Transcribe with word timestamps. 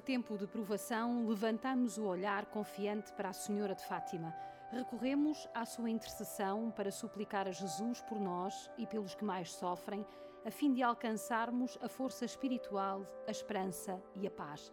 Neste 0.00 0.12
tempo 0.12 0.38
de 0.38 0.46
provação, 0.46 1.28
levantamos 1.28 1.98
o 1.98 2.04
olhar 2.04 2.46
confiante 2.46 3.12
para 3.12 3.28
a 3.28 3.34
Senhora 3.34 3.74
de 3.74 3.84
Fátima. 3.84 4.34
Recorremos 4.70 5.46
à 5.52 5.66
sua 5.66 5.90
intercessão 5.90 6.70
para 6.70 6.90
suplicar 6.90 7.46
a 7.46 7.50
Jesus 7.50 8.00
por 8.08 8.18
nós 8.18 8.70
e 8.78 8.86
pelos 8.86 9.14
que 9.14 9.26
mais 9.26 9.52
sofrem, 9.52 10.06
a 10.42 10.50
fim 10.50 10.72
de 10.72 10.82
alcançarmos 10.82 11.76
a 11.82 11.88
força 11.88 12.24
espiritual, 12.24 13.06
a 13.28 13.30
esperança 13.30 14.02
e 14.16 14.26
a 14.26 14.30
paz. 14.30 14.72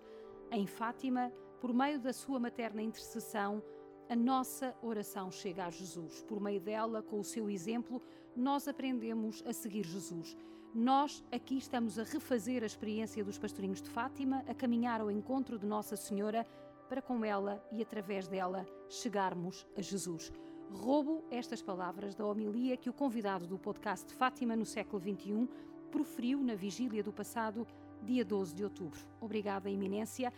Em 0.49 0.65
Fátima, 0.65 1.29
por 1.59 1.73
meio 1.73 1.99
da 1.99 2.13
sua 2.13 2.39
materna 2.39 2.81
intercessão, 2.81 3.61
a 4.09 4.15
nossa 4.15 4.73
oração 4.81 5.29
chega 5.29 5.65
a 5.65 5.69
Jesus. 5.69 6.21
Por 6.21 6.39
meio 6.39 6.61
dela, 6.61 7.03
com 7.03 7.19
o 7.19 7.25
seu 7.25 7.49
exemplo, 7.49 8.01
nós 8.33 8.65
aprendemos 8.65 9.43
a 9.45 9.51
seguir 9.51 9.83
Jesus. 9.83 10.37
Nós 10.75 11.23
aqui 11.31 11.57
estamos 11.57 11.97
a 11.97 12.03
refazer 12.03 12.61
a 12.61 12.65
experiência 12.65 13.23
dos 13.23 13.37
pastorinhos 13.37 13.81
de 13.81 13.89
Fátima, 13.89 14.43
a 14.47 14.53
caminhar 14.53 15.01
ao 15.01 15.09
encontro 15.09 15.57
de 15.57 15.65
Nossa 15.65 15.95
Senhora, 15.95 16.45
para 16.89 17.01
com 17.01 17.23
ela 17.25 17.63
e 17.71 17.81
através 17.81 18.27
dela 18.27 18.65
chegarmos 18.89 19.65
a 19.77 19.81
Jesus. 19.81 20.31
Roubo 20.71 21.23
estas 21.31 21.61
palavras 21.61 22.13
da 22.13 22.25
homilia 22.25 22.77
que 22.77 22.89
o 22.89 22.93
convidado 22.93 23.47
do 23.47 23.57
podcast 23.57 24.13
Fátima 24.13 24.55
no 24.55 24.65
século 24.65 25.01
XXI 25.01 25.47
proferiu 25.89 26.43
na 26.43 26.53
vigília 26.53 27.01
do 27.01 27.13
passado 27.13 27.65
dia 28.03 28.23
12 28.23 28.53
de 28.53 28.63
outubro. 28.63 28.99
Obrigada, 29.19 29.69
Eminência. 29.69 30.31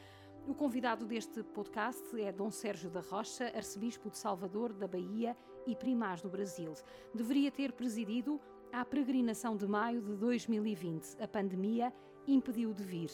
O 0.47 0.53
convidado 0.53 1.05
deste 1.05 1.43
podcast 1.43 2.19
é 2.19 2.31
Dom 2.31 2.49
Sérgio 2.49 2.89
da 2.89 3.01
Rocha, 3.01 3.51
arcebispo 3.55 4.09
de 4.09 4.17
Salvador, 4.17 4.73
da 4.73 4.87
Bahia 4.87 5.35
e 5.67 5.75
primaz 5.75 6.21
do 6.21 6.29
Brasil. 6.29 6.73
Deveria 7.13 7.51
ter 7.51 7.73
presidido 7.73 8.39
a 8.71 8.85
peregrinação 8.85 9.55
de 9.55 9.67
maio 9.67 10.01
de 10.01 10.15
2020. 10.15 11.21
A 11.21 11.27
pandemia 11.27 11.93
impediu 12.27 12.73
de 12.73 12.83
vir. 12.83 13.09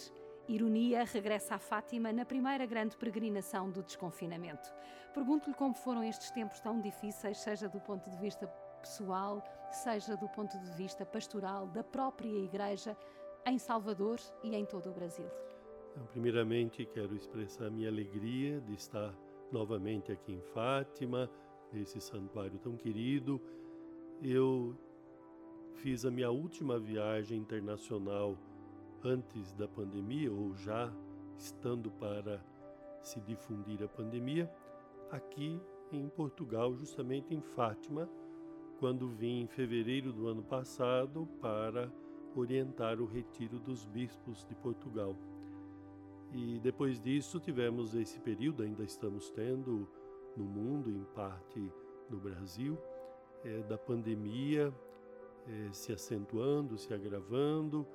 Ironia 0.47 1.03
regressa 1.05 1.55
a 1.55 1.59
Fátima 1.59 2.11
na 2.11 2.25
primeira 2.25 2.65
grande 2.65 2.95
peregrinação 2.97 3.71
do 3.71 3.81
desconfinamento. 3.81 4.71
Pergunto-lhe 5.13 5.55
como 5.55 5.73
foram 5.73 6.03
estes 6.03 6.29
tempos 6.31 6.59
tão 6.59 6.79
difíceis, 6.81 7.37
seja 7.37 7.67
do 7.67 7.79
ponto 7.79 8.09
de 8.09 8.17
vista 8.17 8.45
pessoal, 8.81 9.43
seja 9.71 10.15
do 10.17 10.27
ponto 10.29 10.57
de 10.59 10.71
vista 10.71 11.05
pastoral 11.05 11.67
da 11.67 11.83
própria 11.83 12.27
Igreja 12.27 12.95
em 13.45 13.57
Salvador 13.57 14.19
e 14.43 14.53
em 14.55 14.65
todo 14.65 14.89
o 14.89 14.93
Brasil. 14.93 15.25
Então, 15.91 16.05
primeiramente, 16.07 16.85
quero 16.85 17.15
expressar 17.15 17.71
minha 17.71 17.89
alegria 17.89 18.59
de 18.61 18.73
estar 18.73 19.15
novamente 19.51 20.11
aqui 20.11 20.33
em 20.33 20.41
Fátima, 20.41 21.29
nesse 21.71 21.99
santuário 22.01 22.59
tão 22.59 22.75
querido. 22.75 23.41
Eu 24.21 24.75
fiz 25.75 26.05
a 26.05 26.11
minha 26.11 26.31
última 26.31 26.79
viagem 26.79 27.37
internacional 27.37 28.37
antes 29.03 29.53
da 29.53 29.67
pandemia, 29.67 30.31
ou 30.31 30.55
já 30.55 30.91
estando 31.37 31.91
para 31.91 32.43
se 33.01 33.19
difundir 33.21 33.83
a 33.83 33.87
pandemia, 33.87 34.51
aqui 35.11 35.59
em 35.91 36.09
Portugal, 36.09 36.73
justamente 36.75 37.35
em 37.35 37.41
Fátima, 37.41 38.09
quando 38.79 39.07
vim 39.07 39.41
em 39.41 39.47
fevereiro 39.47 40.11
do 40.11 40.27
ano 40.27 40.43
passado 40.43 41.27
para 41.39 41.91
orientar 42.35 42.99
o 42.99 43.05
retiro 43.05 43.59
dos 43.59 43.85
bispos 43.85 44.43
de 44.45 44.55
Portugal. 44.55 45.15
E 46.33 46.59
depois 46.61 46.99
disso 46.99 47.39
tivemos 47.39 47.93
esse 47.93 48.19
período, 48.19 48.63
ainda 48.63 48.83
estamos 48.83 49.29
tendo 49.29 49.87
no 50.35 50.43
mundo, 50.43 50.89
em 50.89 51.03
parte 51.15 51.71
no 52.09 52.17
Brasil, 52.17 52.77
é, 53.43 53.59
da 53.63 53.77
pandemia 53.77 54.73
é, 55.47 55.71
se 55.71 55.91
acentuando, 55.91 56.77
se 56.77 56.93
agravando, 56.93 57.85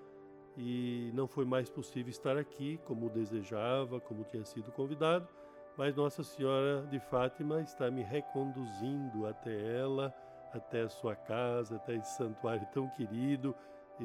e 0.56 1.11
não 1.15 1.27
foi 1.27 1.44
mais 1.44 1.71
possível 1.71 2.11
estar 2.11 2.37
aqui 2.37 2.78
como 2.84 3.09
desejava, 3.09 4.00
como 4.00 4.25
tinha 4.25 4.44
sido 4.44 4.71
convidado, 4.72 5.28
mas 5.77 5.94
Nossa 5.94 6.22
Senhora 6.22 6.87
de 6.91 6.99
Fátima 6.99 7.62
está 7.62 7.91
me 7.91 8.03
reconduzindo 8.03 9.27
até 9.27 9.78
ela, 9.78 10.15
até 10.53 10.83
a 10.83 10.88
sua 10.88 11.15
casa, 11.15 11.77
até 11.77 11.94
esse 11.94 12.16
santuário 12.16 12.66
tão 12.72 12.88
querido, 12.91 13.55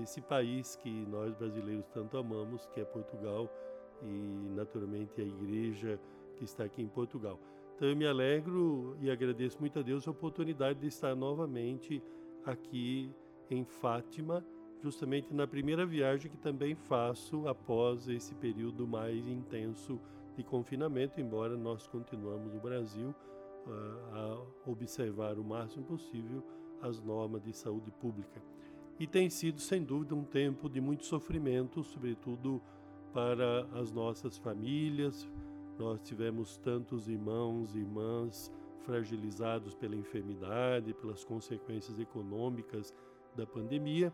esse 0.01 0.21
país 0.21 0.75
que 0.75 0.89
nós 1.07 1.33
brasileiros 1.35 1.87
tanto 1.89 2.17
amamos, 2.17 2.65
que 2.67 2.79
é 2.79 2.85
Portugal 2.85 3.49
e 4.01 4.49
naturalmente 4.55 5.19
a 5.21 5.23
igreja 5.23 5.99
que 6.35 6.43
está 6.43 6.65
aqui 6.65 6.81
em 6.81 6.87
Portugal. 6.87 7.39
Então 7.75 7.89
eu 7.89 7.95
me 7.95 8.05
alegro 8.05 8.95
e 9.01 9.09
agradeço 9.09 9.59
muito 9.59 9.79
a 9.79 9.81
Deus 9.81 10.07
a 10.07 10.11
oportunidade 10.11 10.79
de 10.79 10.87
estar 10.87 11.15
novamente 11.15 12.01
aqui 12.45 13.13
em 13.49 13.63
Fátima, 13.63 14.45
justamente 14.81 15.33
na 15.33 15.47
primeira 15.47 15.85
viagem 15.85 16.29
que 16.29 16.37
também 16.37 16.75
faço 16.75 17.47
após 17.47 18.07
esse 18.07 18.35
período 18.35 18.87
mais 18.87 19.27
intenso 19.27 19.99
de 20.35 20.43
confinamento, 20.43 21.19
embora 21.19 21.57
nós 21.57 21.87
continuamos 21.87 22.53
no 22.53 22.59
Brasil 22.59 23.09
uh, 23.65 24.15
a 24.15 24.69
observar 24.69 25.39
o 25.39 25.43
máximo 25.43 25.85
possível 25.85 26.43
as 26.81 27.01
normas 27.01 27.43
de 27.43 27.53
saúde 27.53 27.89
pública. 27.91 28.41
E 28.99 29.07
tem 29.07 29.29
sido, 29.29 29.59
sem 29.59 29.83
dúvida, 29.83 30.15
um 30.15 30.23
tempo 30.23 30.69
de 30.69 30.79
muito 30.79 31.05
sofrimento, 31.05 31.83
sobretudo 31.83 32.61
para 33.13 33.65
as 33.73 33.91
nossas 33.91 34.37
famílias. 34.37 35.27
Nós 35.77 36.01
tivemos 36.01 36.57
tantos 36.57 37.09
irmãos 37.09 37.75
e 37.75 37.79
irmãs 37.79 38.51
fragilizados 38.85 39.73
pela 39.73 39.95
enfermidade, 39.95 40.93
pelas 40.93 41.25
consequências 41.25 41.99
econômicas 41.99 42.93
da 43.35 43.45
pandemia, 43.45 44.13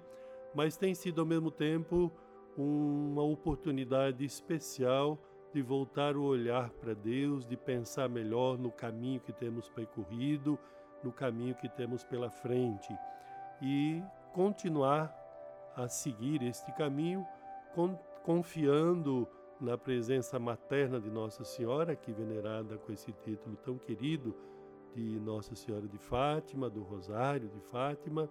mas 0.54 0.78
tem 0.78 0.94
sido 0.94 1.22
ao 1.22 1.28
mesmo 1.28 1.52
tempo 1.52 2.12
uma 2.58 3.24
oportunidade 3.24 4.26
especial 4.26 5.18
de 5.54 5.62
voltar 5.62 6.16
o 6.16 6.24
olhar 6.24 6.70
para 6.72 6.94
Deus, 6.94 7.46
de 7.46 7.58
pensar 7.58 8.10
melhor 8.10 8.58
no 8.58 8.72
caminho 8.72 9.20
que 9.20 9.34
temos 9.34 9.70
percorrido, 9.70 10.58
no 11.04 11.12
caminho 11.12 11.56
que 11.56 11.68
temos 11.68 12.04
pela 12.04 12.30
frente. 12.30 12.94
E 13.62 14.02
continuar 14.34 15.14
a 15.76 15.88
seguir 15.88 16.42
este 16.44 16.72
caminho 16.74 17.26
confiando 18.24 19.28
na 19.60 19.78
presença 19.78 20.40
materna 20.40 21.00
de 21.00 21.10
Nossa 21.10 21.44
Senhora, 21.44 21.94
aqui 21.94 22.12
venerada 22.12 22.78
com 22.78 22.92
esse 22.92 23.12
título 23.12 23.56
tão 23.58 23.78
querido 23.78 24.36
de 24.94 25.20
Nossa 25.20 25.56
Senhora 25.56 25.88
de 25.88 25.98
Fátima, 25.98 26.70
do 26.70 26.82
Rosário 26.82 27.48
de 27.48 27.60
Fátima, 27.62 28.30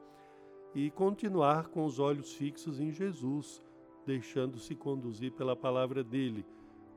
e 0.75 0.91
continuar 0.91 1.69
com 1.69 1.84
os 1.84 1.98
olhos 1.98 2.32
fixos 2.32 2.81
em 2.81 2.91
Jesus, 2.91 3.62
deixando-se 4.06 4.75
conduzir 4.75 5.32
pela 5.32 5.56
palavra 5.56 6.03
dele. 6.03 6.44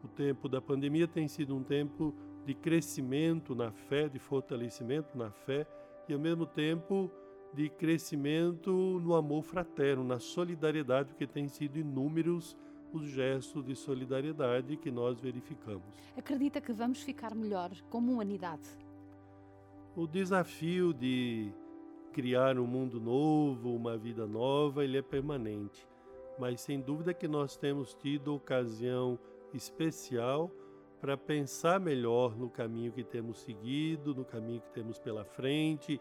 O 0.03 0.07
tempo 0.07 0.49
da 0.49 0.61
pandemia 0.61 1.07
tem 1.07 1.27
sido 1.27 1.55
um 1.55 1.63
tempo 1.63 2.13
de 2.45 2.53
crescimento 2.53 3.55
na 3.55 3.71
fé, 3.71 4.09
de 4.09 4.19
fortalecimento 4.19 5.17
na 5.17 5.31
fé 5.31 5.65
e 6.07 6.13
ao 6.13 6.19
mesmo 6.19 6.45
tempo 6.45 7.09
de 7.53 7.69
crescimento 7.69 8.71
no 8.71 9.15
amor 9.15 9.43
fraterno, 9.43 10.03
na 10.03 10.19
solidariedade, 10.19 11.09
porque 11.09 11.27
tem 11.27 11.47
sido 11.47 11.77
inúmeros 11.77 12.57
os 12.91 13.07
gestos 13.07 13.65
de 13.65 13.75
solidariedade 13.75 14.77
que 14.77 14.91
nós 14.91 15.19
verificamos. 15.19 15.83
Acredita 16.17 16.61
que 16.61 16.71
vamos 16.71 17.01
ficar 17.01 17.33
melhor 17.33 17.71
como 17.89 18.11
humanidade? 18.11 18.67
O 19.95 20.07
desafio 20.07 20.93
de 20.93 21.51
criar 22.13 22.59
um 22.59 22.67
mundo 22.67 23.01
novo, 23.01 23.75
uma 23.75 23.97
vida 23.97 24.27
nova, 24.27 24.83
ele 24.83 24.97
é 24.97 25.01
permanente. 25.01 25.87
Mas 26.37 26.61
sem 26.61 26.79
dúvida 26.79 27.13
que 27.13 27.27
nós 27.27 27.57
temos 27.57 27.95
tido 27.95 28.35
ocasião 28.35 29.19
especial 29.53 30.51
para 31.01 31.17
pensar 31.17 31.79
melhor 31.79 32.37
no 32.37 32.49
caminho 32.49 32.91
que 32.91 33.03
temos 33.03 33.39
seguido, 33.39 34.13
no 34.13 34.23
caminho 34.23 34.61
que 34.61 34.69
temos 34.69 34.99
pela 34.99 35.25
frente, 35.25 35.99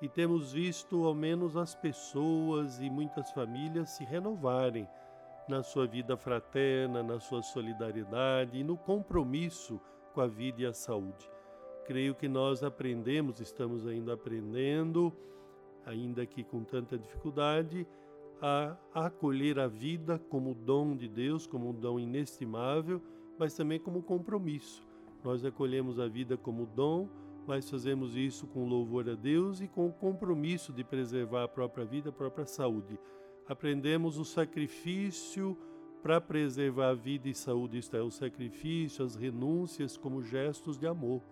e 0.00 0.08
temos 0.08 0.52
visto 0.52 1.04
ao 1.04 1.14
menos 1.14 1.56
as 1.56 1.74
pessoas 1.76 2.80
e 2.80 2.90
muitas 2.90 3.30
famílias 3.30 3.90
se 3.90 4.04
renovarem 4.04 4.86
na 5.48 5.62
sua 5.62 5.86
vida 5.86 6.16
fraterna, 6.16 7.02
na 7.02 7.20
sua 7.20 7.40
solidariedade 7.40 8.58
e 8.58 8.64
no 8.64 8.76
compromisso 8.76 9.80
com 10.12 10.20
a 10.20 10.26
vida 10.26 10.62
e 10.62 10.66
a 10.66 10.72
saúde. 10.72 11.30
Creio 11.84 12.14
que 12.14 12.28
nós 12.28 12.62
aprendemos, 12.62 13.40
estamos 13.40 13.86
ainda 13.86 14.14
aprendendo, 14.14 15.12
ainda 15.86 16.24
que 16.26 16.42
com 16.42 16.62
tanta 16.64 16.98
dificuldade, 16.98 17.86
a, 18.40 18.76
acolher 18.94 19.58
a 19.58 19.68
vida 19.68 20.18
como 20.28 20.54
dom 20.54 20.96
de 20.96 21.08
Deus, 21.08 21.46
como 21.46 21.70
um 21.70 21.74
dom 21.74 21.98
inestimável, 21.98 23.00
mas 23.38 23.54
também 23.54 23.78
como 23.78 24.02
compromisso. 24.02 24.82
Nós 25.22 25.44
acolhemos 25.44 26.00
a 26.00 26.08
vida 26.08 26.36
como 26.36 26.66
dom, 26.66 27.08
mas 27.46 27.68
fazemos 27.68 28.16
isso 28.16 28.46
com 28.46 28.68
louvor 28.68 29.08
a 29.08 29.14
Deus 29.14 29.60
e 29.60 29.68
com 29.68 29.86
o 29.86 29.92
compromisso 29.92 30.72
de 30.72 30.84
preservar 30.84 31.44
a 31.44 31.48
própria 31.48 31.84
vida, 31.84 32.10
a 32.10 32.12
própria 32.12 32.46
saúde 32.46 32.98
aprendemos 33.46 34.18
o 34.18 34.24
sacrifício 34.24 35.56
para 36.02 36.20
preservar 36.20 36.90
a 36.90 36.94
vida 36.94 37.28
e 37.28 37.34
saúde, 37.34 37.78
isto 37.78 37.96
é, 37.96 38.02
o 38.02 38.10
sacrifício, 38.10 39.04
as 39.04 39.14
renúncias 39.14 39.96
como 39.96 40.22
gestos 40.22 40.76
de 40.76 40.86
amor. 40.86 41.22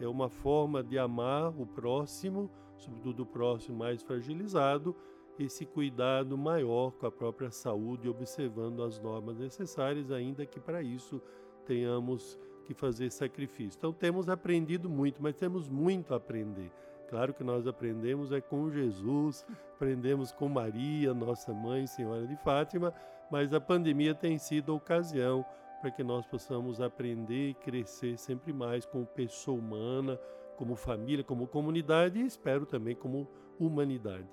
É 0.00 0.08
uma 0.08 0.28
forma 0.28 0.82
de 0.82 0.98
amar 0.98 1.48
o 1.58 1.66
próximo, 1.66 2.50
sobretudo 2.76 3.22
o 3.22 3.26
próximo 3.26 3.78
mais 3.78 4.02
fragilizado, 4.02 4.94
esse 5.38 5.66
cuidado 5.66 6.38
maior 6.38 6.92
com 6.92 7.06
a 7.06 7.10
própria 7.10 7.50
saúde, 7.50 8.08
observando 8.08 8.82
as 8.82 8.98
normas 9.00 9.38
necessárias, 9.38 10.10
ainda 10.10 10.46
que 10.46 10.60
para 10.60 10.82
isso 10.82 11.20
tenhamos 11.66 12.38
que 12.64 12.74
fazer 12.74 13.10
sacrifício. 13.10 13.76
Então 13.78 13.92
temos 13.92 14.28
aprendido 14.28 14.88
muito, 14.88 15.22
mas 15.22 15.36
temos 15.36 15.68
muito 15.68 16.14
a 16.14 16.16
aprender. 16.16 16.70
Claro 17.08 17.34
que 17.34 17.44
nós 17.44 17.66
aprendemos 17.66 18.32
é 18.32 18.40
com 18.40 18.70
Jesus, 18.70 19.44
aprendemos 19.74 20.32
com 20.32 20.48
Maria, 20.48 21.12
nossa 21.12 21.52
mãe, 21.52 21.86
Senhora 21.86 22.26
de 22.26 22.36
Fátima, 22.36 22.92
mas 23.30 23.52
a 23.52 23.60
pandemia 23.60 24.14
tem 24.14 24.38
sido 24.38 24.72
a 24.72 24.74
ocasião 24.74 25.44
para 25.84 25.90
que 25.90 26.02
nós 26.02 26.24
possamos 26.24 26.80
aprender 26.80 27.50
e 27.50 27.54
crescer 27.54 28.16
sempre 28.16 28.54
mais 28.54 28.86
como 28.86 29.04
pessoa 29.04 29.58
humana, 29.58 30.18
como 30.56 30.74
família, 30.74 31.22
como 31.22 31.46
comunidade 31.46 32.18
e 32.18 32.24
espero 32.24 32.64
também 32.64 32.96
como 32.96 33.28
humanidade. 33.60 34.26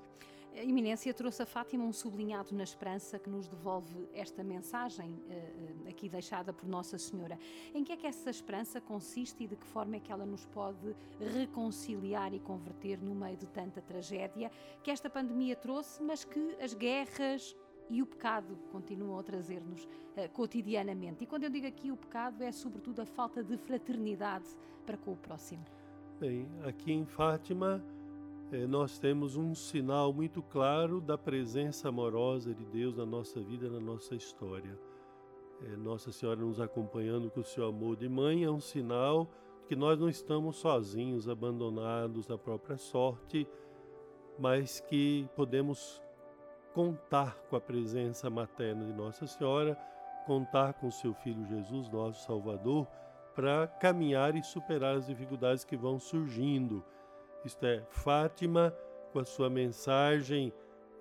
A 0.56 0.64
Eminência 0.64 1.14
trouxe 1.14 1.42
a 1.44 1.46
Fátima 1.46 1.84
um 1.84 1.92
sublinhado 1.92 2.56
na 2.56 2.64
esperança 2.64 3.20
que 3.20 3.30
nos 3.30 3.50
devolve 3.50 4.08
esta 4.14 4.42
mensagem 4.46 5.12
uh, 5.12 5.90
aqui 5.90 6.08
deixada 6.08 6.54
por 6.54 6.70
Nossa 6.70 6.98
Senhora. 6.98 7.38
Em 7.76 7.84
que 7.84 7.92
é 7.92 7.98
que 7.98 8.08
essa 8.08 8.30
esperança 8.30 8.80
consiste 8.80 9.44
e 9.44 9.48
de 9.48 9.58
que 9.58 9.66
forma 9.66 9.98
é 9.98 10.00
que 10.00 10.12
ela 10.12 10.26
nos 10.26 10.46
pode 10.46 10.96
reconciliar 11.20 12.34
e 12.34 12.40
converter 12.40 13.02
no 13.02 13.14
meio 13.14 13.36
de 13.36 13.48
tanta 13.48 13.82
tragédia 13.82 14.50
que 14.82 14.90
esta 14.90 15.10
pandemia 15.10 15.58
trouxe, 15.58 16.02
mas 16.02 16.24
que 16.24 16.56
as 16.62 16.74
guerras 16.74 17.58
e 17.92 18.02
o 18.02 18.06
pecado 18.06 18.58
continuam 18.72 19.20
a 19.20 19.24
trazer-nos 19.24 19.84
uh, 19.84 20.30
cotidianamente? 20.34 21.24
E 21.24 21.28
quando 21.28 21.44
eu 21.44 21.50
digo 21.50 21.68
aqui 21.68 21.92
o 21.92 21.98
pecado, 21.98 22.42
é 22.42 22.52
sobretudo 22.52 23.02
a 23.02 23.06
falta 23.06 23.44
de 23.44 23.58
fraternidade 23.58 24.46
para 24.86 24.98
com 24.98 25.12
o 25.12 25.18
próximo. 25.18 25.64
Bem, 26.20 26.48
aqui 26.64 26.92
em 26.92 27.06
Fátima 27.06 27.84
é, 28.52 28.68
nós 28.68 29.00
temos 29.00 29.36
um 29.36 29.56
sinal 29.56 30.12
muito 30.12 30.42
claro 30.42 31.00
da 31.00 31.18
presença 31.18 31.90
amorosa 31.90 32.54
de 32.54 32.66
Deus 32.66 32.96
na 32.96 33.06
nossa 33.06 33.42
vida, 33.42 33.70
na 33.70 33.80
nossa 33.80 34.14
história. 34.16 34.78
É, 35.64 35.76
nossa 35.76 36.12
Senhora 36.12 36.42
nos 36.42 36.60
acompanhando 36.60 37.30
com 37.30 37.40
o 37.40 37.46
seu 37.46 37.66
amor 37.66 37.96
de 37.96 38.10
mãe 38.10 38.44
é 38.44 38.52
um 38.52 38.60
sinal 38.60 39.30
que 39.68 39.76
nós 39.76 39.98
não 39.98 40.10
estamos 40.10 40.58
sozinhos, 40.58 41.30
abandonados 41.30 42.30
à 42.30 42.38
própria 42.38 42.78
sorte, 42.78 43.48
mas 44.38 44.82
que 44.82 45.30
podemos 45.36 46.02
contar 46.74 47.36
com 47.50 47.56
a 47.56 47.62
presença 47.62 48.30
materna 48.30 48.86
de 48.86 48.94
Nossa 48.94 49.28
Senhora, 49.28 49.78
contar 50.26 50.74
com 50.74 50.90
seu 50.90 51.14
Filho 51.14 51.46
Jesus, 51.46 51.90
nosso 51.90 52.26
Salvador, 52.26 52.88
para 53.36 53.68
caminhar 53.68 54.36
e 54.36 54.44
superar 54.44 54.96
as 54.96 55.08
dificuldades 55.08 55.64
que 55.64 55.78
vão 55.78 56.00
surgindo 56.00 56.84
isto 57.44 57.66
é, 57.66 57.84
Fátima, 57.90 58.72
com 59.12 59.20
a 59.20 59.26
sua 59.26 59.50
mensagem, 59.50 60.54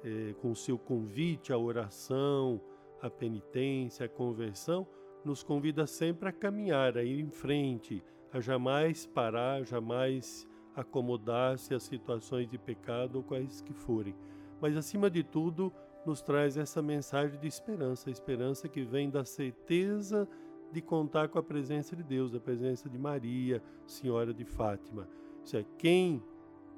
eh, 0.02 0.34
com 0.40 0.52
o 0.52 0.56
seu 0.56 0.78
convite 0.78 1.52
à 1.52 1.58
oração, 1.58 2.58
à 3.02 3.10
penitência, 3.10 4.06
à 4.06 4.08
conversão, 4.08 4.86
nos 5.22 5.42
convida 5.42 5.86
sempre 5.86 6.30
a 6.30 6.32
caminhar, 6.32 6.96
a 6.96 7.04
ir 7.04 7.20
em 7.20 7.30
frente, 7.30 8.02
a 8.32 8.40
jamais 8.40 9.06
parar, 9.06 9.64
jamais 9.64 10.48
acomodar-se 10.74 11.74
às 11.74 11.82
situações 11.82 12.48
de 12.48 12.56
pecado 12.56 13.16
ou 13.16 13.22
quais 13.22 13.60
que 13.60 13.74
forem. 13.74 14.14
Mas, 14.60 14.76
acima 14.76 15.10
de 15.10 15.22
tudo, 15.22 15.72
nos 16.04 16.20
traz 16.20 16.56
essa 16.56 16.80
mensagem 16.80 17.38
de 17.38 17.46
esperança, 17.46 18.08
a 18.08 18.12
esperança 18.12 18.68
que 18.68 18.82
vem 18.82 19.10
da 19.10 19.24
certeza 19.24 20.28
de 20.72 20.80
contar 20.80 21.28
com 21.28 21.38
a 21.38 21.42
presença 21.42 21.96
de 21.96 22.02
Deus, 22.02 22.34
a 22.34 22.40
presença 22.40 22.88
de 22.88 22.98
Maria, 22.98 23.62
Senhora 23.86 24.32
de 24.32 24.44
Fátima. 24.44 25.08
Isso 25.44 25.56
é, 25.56 25.64
quem 25.78 26.22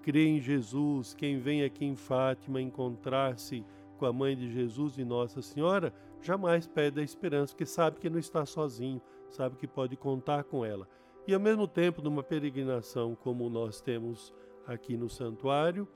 crê 0.02 0.26
em 0.26 0.40
Jesus, 0.40 1.14
quem 1.14 1.38
vem 1.38 1.62
aqui 1.62 1.84
em 1.84 1.94
Fátima 1.94 2.61
encontrar-se 2.61 3.64
com 3.99 4.06
a 4.06 4.12
mãe 4.12 4.37
de 4.37 4.50
Jesus 4.50 4.99
e 4.99 5.05
Nossa 5.05 5.40
Senhora, 5.40 5.94
jamais 6.20 6.67
perde 6.67 7.00
a 7.00 7.05
esperança, 7.05 7.52
porque 7.52 7.67
sabe 7.67 8.00
que 8.00 8.11
não 8.11 8.19
está 8.19 8.44
sozinho, 8.44 9.00
sabe 9.29 9.56
que 9.56 9.67
pode 9.67 9.96
contar 9.96 10.44
com 10.44 10.64
ela. 10.64 10.88
E 11.26 11.32
ao 11.32 11.40
mesmo 11.40 11.69
tempo, 11.69 12.02
numa 12.02 12.23
peregrinação 12.23 13.14
como 13.14 13.49
nós 13.49 13.81
temos 13.81 14.34
aqui 14.67 14.96
no 14.96 15.08
santuário, 15.08 15.87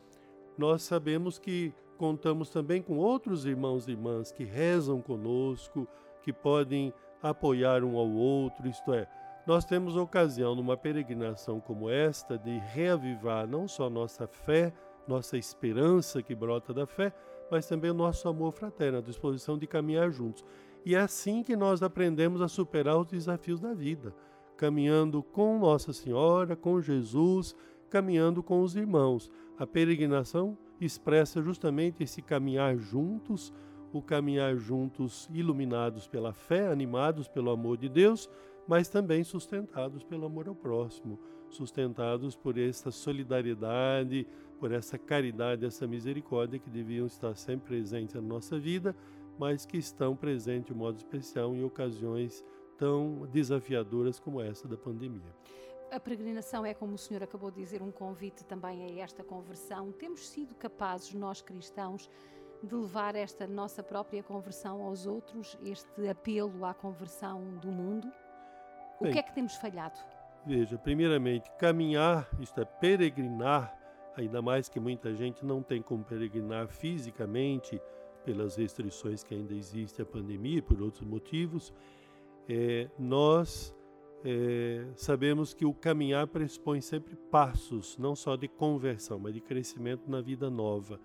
nós 0.58 0.82
sabemos 0.82 1.38
que 1.38 1.72
contamos 1.96 2.50
também 2.50 2.82
com 2.82 2.98
outros 2.98 3.46
irmãos 3.46 3.88
e 3.88 3.92
irmãs 3.92 4.30
que 4.32 4.44
rezam 4.44 5.00
conosco, 5.00 5.88
que 6.22 6.32
podem 6.32 6.92
apoiar 7.22 7.82
um 7.82 7.96
ao 7.96 8.08
outro, 8.08 8.68
isto 8.68 8.92
é, 8.92 9.08
nós 9.46 9.64
temos 9.64 9.96
ocasião, 9.96 10.56
numa 10.56 10.76
peregrinação 10.76 11.60
como 11.60 11.88
esta, 11.88 12.36
de 12.36 12.58
reavivar 12.58 13.46
não 13.46 13.68
só 13.68 13.88
nossa 13.88 14.26
fé, 14.26 14.72
nossa 15.06 15.38
esperança 15.38 16.20
que 16.20 16.34
brota 16.34 16.74
da 16.74 16.84
fé, 16.84 17.12
mas 17.48 17.66
também 17.66 17.92
o 17.92 17.94
nosso 17.94 18.28
amor 18.28 18.52
fraterno, 18.52 18.98
a 18.98 19.02
disposição 19.02 19.56
de 19.56 19.66
caminhar 19.66 20.10
juntos. 20.10 20.44
E 20.84 20.96
é 20.96 20.98
assim 20.98 21.44
que 21.44 21.54
nós 21.54 21.80
aprendemos 21.80 22.42
a 22.42 22.48
superar 22.48 22.98
os 22.98 23.06
desafios 23.06 23.60
da 23.60 23.72
vida, 23.72 24.12
caminhando 24.56 25.22
com 25.22 25.60
Nossa 25.60 25.92
Senhora, 25.92 26.56
com 26.56 26.80
Jesus, 26.80 27.54
caminhando 27.88 28.42
com 28.42 28.60
os 28.62 28.76
irmãos. 28.76 29.30
A 29.58 29.66
peregrinação 29.66 30.56
expressa 30.80 31.42
justamente 31.42 32.02
esse 32.02 32.20
caminhar 32.20 32.76
juntos, 32.76 33.52
o 33.92 34.02
caminhar 34.02 34.56
juntos 34.56 35.28
iluminados 35.32 36.06
pela 36.06 36.32
fé, 36.32 36.68
animados 36.68 37.28
pelo 37.28 37.50
amor 37.50 37.76
de 37.76 37.88
Deus 37.88 38.28
mas 38.66 38.88
também 38.88 39.22
sustentados 39.22 40.02
pelo 40.02 40.26
amor 40.26 40.48
ao 40.48 40.54
próximo, 40.54 41.18
sustentados 41.48 42.34
por 42.34 42.58
essa 42.58 42.90
solidariedade, 42.90 44.26
por 44.58 44.72
essa 44.72 44.98
caridade, 44.98 45.64
essa 45.64 45.86
misericórdia 45.86 46.58
que 46.58 46.68
deviam 46.68 47.06
estar 47.06 47.36
sempre 47.36 47.68
presentes 47.68 48.14
na 48.14 48.20
nossa 48.20 48.58
vida, 48.58 48.96
mas 49.38 49.64
que 49.64 49.76
estão 49.76 50.16
presentes 50.16 50.72
de 50.72 50.74
modo 50.74 50.96
especial 50.96 51.54
em 51.54 51.62
ocasiões 51.62 52.44
tão 52.76 53.28
desafiadoras 53.32 54.18
como 54.18 54.40
essa 54.40 54.66
da 54.66 54.76
pandemia. 54.76 55.34
A 55.90 56.00
peregrinação 56.00 56.66
é, 56.66 56.74
como 56.74 56.94
o 56.94 56.98
senhor 56.98 57.22
acabou 57.22 57.50
de 57.50 57.58
dizer, 57.58 57.80
um 57.80 57.92
convite 57.92 58.44
também 58.44 58.84
a 58.84 59.02
esta 59.02 59.22
conversão. 59.22 59.92
Temos 59.92 60.28
sido 60.28 60.54
capazes, 60.54 61.14
nós 61.14 61.40
cristãos, 61.40 62.10
de 62.62 62.74
levar 62.74 63.14
esta 63.14 63.46
nossa 63.46 63.82
própria 63.82 64.22
conversão 64.22 64.82
aos 64.82 65.06
outros, 65.06 65.56
este 65.62 66.08
apelo 66.08 66.64
à 66.64 66.74
conversão 66.74 67.56
do 67.58 67.68
mundo? 67.68 68.10
Bem, 69.00 69.10
o 69.10 69.12
que 69.12 69.18
é 69.18 69.22
que 69.22 69.34
temos 69.34 69.54
falhado? 69.56 69.98
Veja, 70.44 70.76
primeiramente, 70.78 71.50
caminhar, 71.58 72.28
isto 72.40 72.60
é, 72.60 72.64
peregrinar, 72.64 73.76
ainda 74.16 74.40
mais 74.40 74.68
que 74.68 74.80
muita 74.80 75.14
gente 75.14 75.44
não 75.44 75.62
tem 75.62 75.82
como 75.82 76.04
peregrinar 76.04 76.66
fisicamente, 76.68 77.80
pelas 78.24 78.56
restrições 78.56 79.22
que 79.22 79.34
ainda 79.34 79.54
existem, 79.54 80.02
a 80.02 80.06
pandemia 80.06 80.58
e 80.58 80.62
por 80.62 80.82
outros 80.82 81.06
motivos, 81.06 81.72
é, 82.48 82.88
nós 82.98 83.75
é, 84.24 84.86
sabemos 84.96 85.54
que 85.54 85.64
o 85.64 85.72
caminhar 85.72 86.26
pressupõe 86.26 86.80
sempre 86.80 87.16
passos, 87.30 87.96
não 87.98 88.16
só 88.16 88.36
de 88.36 88.48
conversão, 88.48 89.18
mas 89.18 89.34
de 89.34 89.40
crescimento 89.40 90.10
na 90.10 90.20
vida 90.20 90.50
nova. 90.50 91.00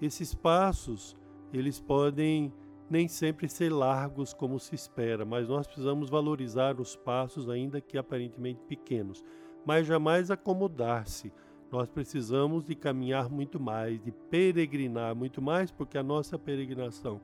Esses 0.00 0.34
passos, 0.34 1.16
eles 1.52 1.80
podem 1.80 2.52
nem 2.90 3.08
sempre 3.08 3.48
ser 3.48 3.72
largos 3.72 4.34
como 4.34 4.58
se 4.58 4.74
espera, 4.74 5.24
mas 5.24 5.48
nós 5.48 5.66
precisamos 5.66 6.10
valorizar 6.10 6.78
os 6.78 6.94
passos, 6.94 7.48
ainda 7.48 7.80
que 7.80 7.96
aparentemente 7.96 8.60
pequenos, 8.68 9.24
mas 9.64 9.86
jamais 9.86 10.30
acomodar-se. 10.30 11.32
Nós 11.70 11.88
precisamos 11.88 12.64
de 12.66 12.74
caminhar 12.74 13.30
muito 13.30 13.58
mais, 13.58 13.98
de 14.02 14.12
peregrinar 14.12 15.16
muito 15.16 15.40
mais, 15.40 15.70
porque 15.70 15.96
a 15.96 16.02
nossa 16.02 16.38
peregrinação 16.38 17.18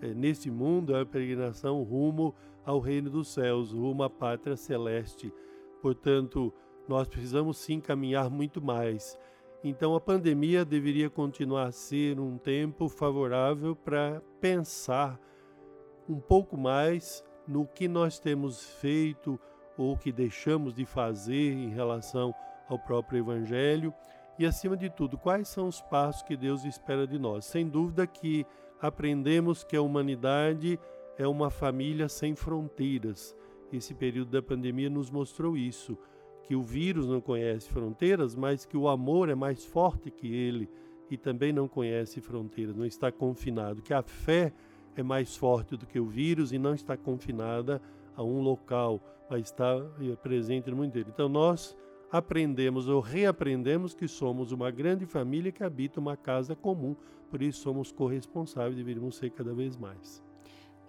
neste 0.00 0.50
mundo 0.50 0.94
é 0.94 1.00
a 1.00 1.06
peregrinação 1.06 1.82
rumo 1.82 2.34
ao 2.64 2.78
reino 2.78 3.10
dos 3.10 3.28
céus, 3.28 3.72
rumo 3.72 4.02
à 4.02 4.10
pátria 4.10 4.56
celeste. 4.56 5.32
Portanto, 5.80 6.52
nós 6.86 7.08
precisamos 7.08 7.58
sim 7.58 7.80
caminhar 7.80 8.30
muito 8.30 8.62
mais. 8.62 9.18
Então 9.62 9.94
a 9.94 10.00
pandemia 10.00 10.64
deveria 10.64 11.10
continuar 11.10 11.66
a 11.66 11.72
ser 11.72 12.20
um 12.20 12.38
tempo 12.38 12.88
favorável 12.88 13.74
para 13.74 14.22
pensar 14.40 15.18
um 16.08 16.20
pouco 16.20 16.56
mais 16.56 17.24
no 17.46 17.66
que 17.66 17.88
nós 17.88 18.18
temos 18.18 18.62
feito 18.80 19.38
ou 19.76 19.96
que 19.96 20.12
deixamos 20.12 20.74
de 20.74 20.84
fazer 20.84 21.52
em 21.52 21.70
relação 21.70 22.34
ao 22.68 22.78
próprio 22.78 23.18
Evangelho 23.18 23.92
e, 24.38 24.46
acima 24.46 24.76
de 24.76 24.88
tudo, 24.88 25.18
quais 25.18 25.48
são 25.48 25.66
os 25.66 25.80
passos 25.80 26.22
que 26.22 26.36
Deus 26.36 26.64
espera 26.64 27.06
de 27.06 27.18
nós. 27.18 27.44
Sem 27.44 27.68
dúvida 27.68 28.06
que 28.06 28.46
aprendemos 28.80 29.64
que 29.64 29.76
a 29.76 29.82
humanidade 29.82 30.78
é 31.16 31.26
uma 31.26 31.50
família 31.50 32.08
sem 32.08 32.34
fronteiras. 32.34 33.36
Esse 33.72 33.94
período 33.94 34.30
da 34.30 34.42
pandemia 34.42 34.88
nos 34.88 35.10
mostrou 35.10 35.56
isso 35.56 35.98
que 36.44 36.56
o 36.56 36.62
vírus 36.62 37.06
não 37.06 37.20
conhece 37.20 37.68
fronteiras, 37.68 38.34
mas 38.34 38.64
que 38.64 38.76
o 38.76 38.88
amor 38.88 39.28
é 39.28 39.34
mais 39.34 39.64
forte 39.66 40.10
que 40.10 40.32
ele 40.32 40.68
e 41.10 41.16
também 41.16 41.52
não 41.52 41.68
conhece 41.68 42.20
fronteiras, 42.20 42.74
não 42.74 42.86
está 42.86 43.12
confinado, 43.12 43.82
que 43.82 43.92
a 43.92 44.02
fé 44.02 44.52
é 44.96 45.02
mais 45.02 45.36
forte 45.36 45.76
do 45.76 45.86
que 45.86 46.00
o 46.00 46.06
vírus 46.06 46.52
e 46.52 46.58
não 46.58 46.74
está 46.74 46.96
confinada 46.96 47.80
a 48.16 48.22
um 48.22 48.40
local, 48.40 49.00
mas 49.28 49.42
está 49.42 49.76
eh, 50.00 50.16
presente 50.16 50.70
no 50.70 50.76
mundo 50.76 50.88
inteiro. 50.88 51.10
Então 51.12 51.28
nós 51.28 51.76
aprendemos 52.10 52.88
ou 52.88 53.00
reaprendemos 53.00 53.94
que 53.94 54.08
somos 54.08 54.52
uma 54.52 54.70
grande 54.70 55.06
família 55.06 55.52
que 55.52 55.62
habita 55.62 56.00
uma 56.00 56.16
casa 56.16 56.56
comum, 56.56 56.96
por 57.30 57.42
isso 57.42 57.60
somos 57.60 57.92
corresponsáveis 57.92 58.74
e 58.74 58.76
deveríamos 58.78 59.16
ser 59.16 59.30
cada 59.30 59.52
vez 59.52 59.76
mais. 59.76 60.22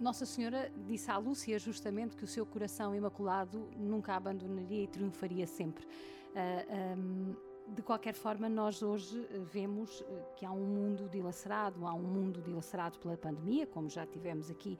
Nossa 0.00 0.24
Senhora 0.24 0.72
disse 0.86 1.10
à 1.10 1.18
Lúcia 1.18 1.58
justamente 1.58 2.16
que 2.16 2.24
o 2.24 2.28
seu 2.28 2.46
coração 2.46 2.94
imaculado 2.94 3.68
nunca 3.76 4.14
a 4.14 4.16
abandonaria 4.16 4.84
e 4.84 4.86
triunfaria 4.86 5.46
sempre. 5.46 5.84
Uh, 5.84 5.88
ah, 6.36 6.96
um, 6.96 7.49
de 7.74 7.82
qualquer 7.82 8.14
forma, 8.14 8.48
nós 8.48 8.82
hoje 8.82 9.26
vemos 9.52 10.04
que 10.36 10.44
há 10.44 10.50
um 10.50 10.66
mundo 10.66 11.08
dilacerado, 11.08 11.86
há 11.86 11.94
um 11.94 12.02
mundo 12.02 12.40
dilacerado 12.42 12.98
pela 12.98 13.16
pandemia, 13.16 13.66
como 13.66 13.88
já 13.88 14.06
tivemos 14.06 14.50
aqui 14.50 14.78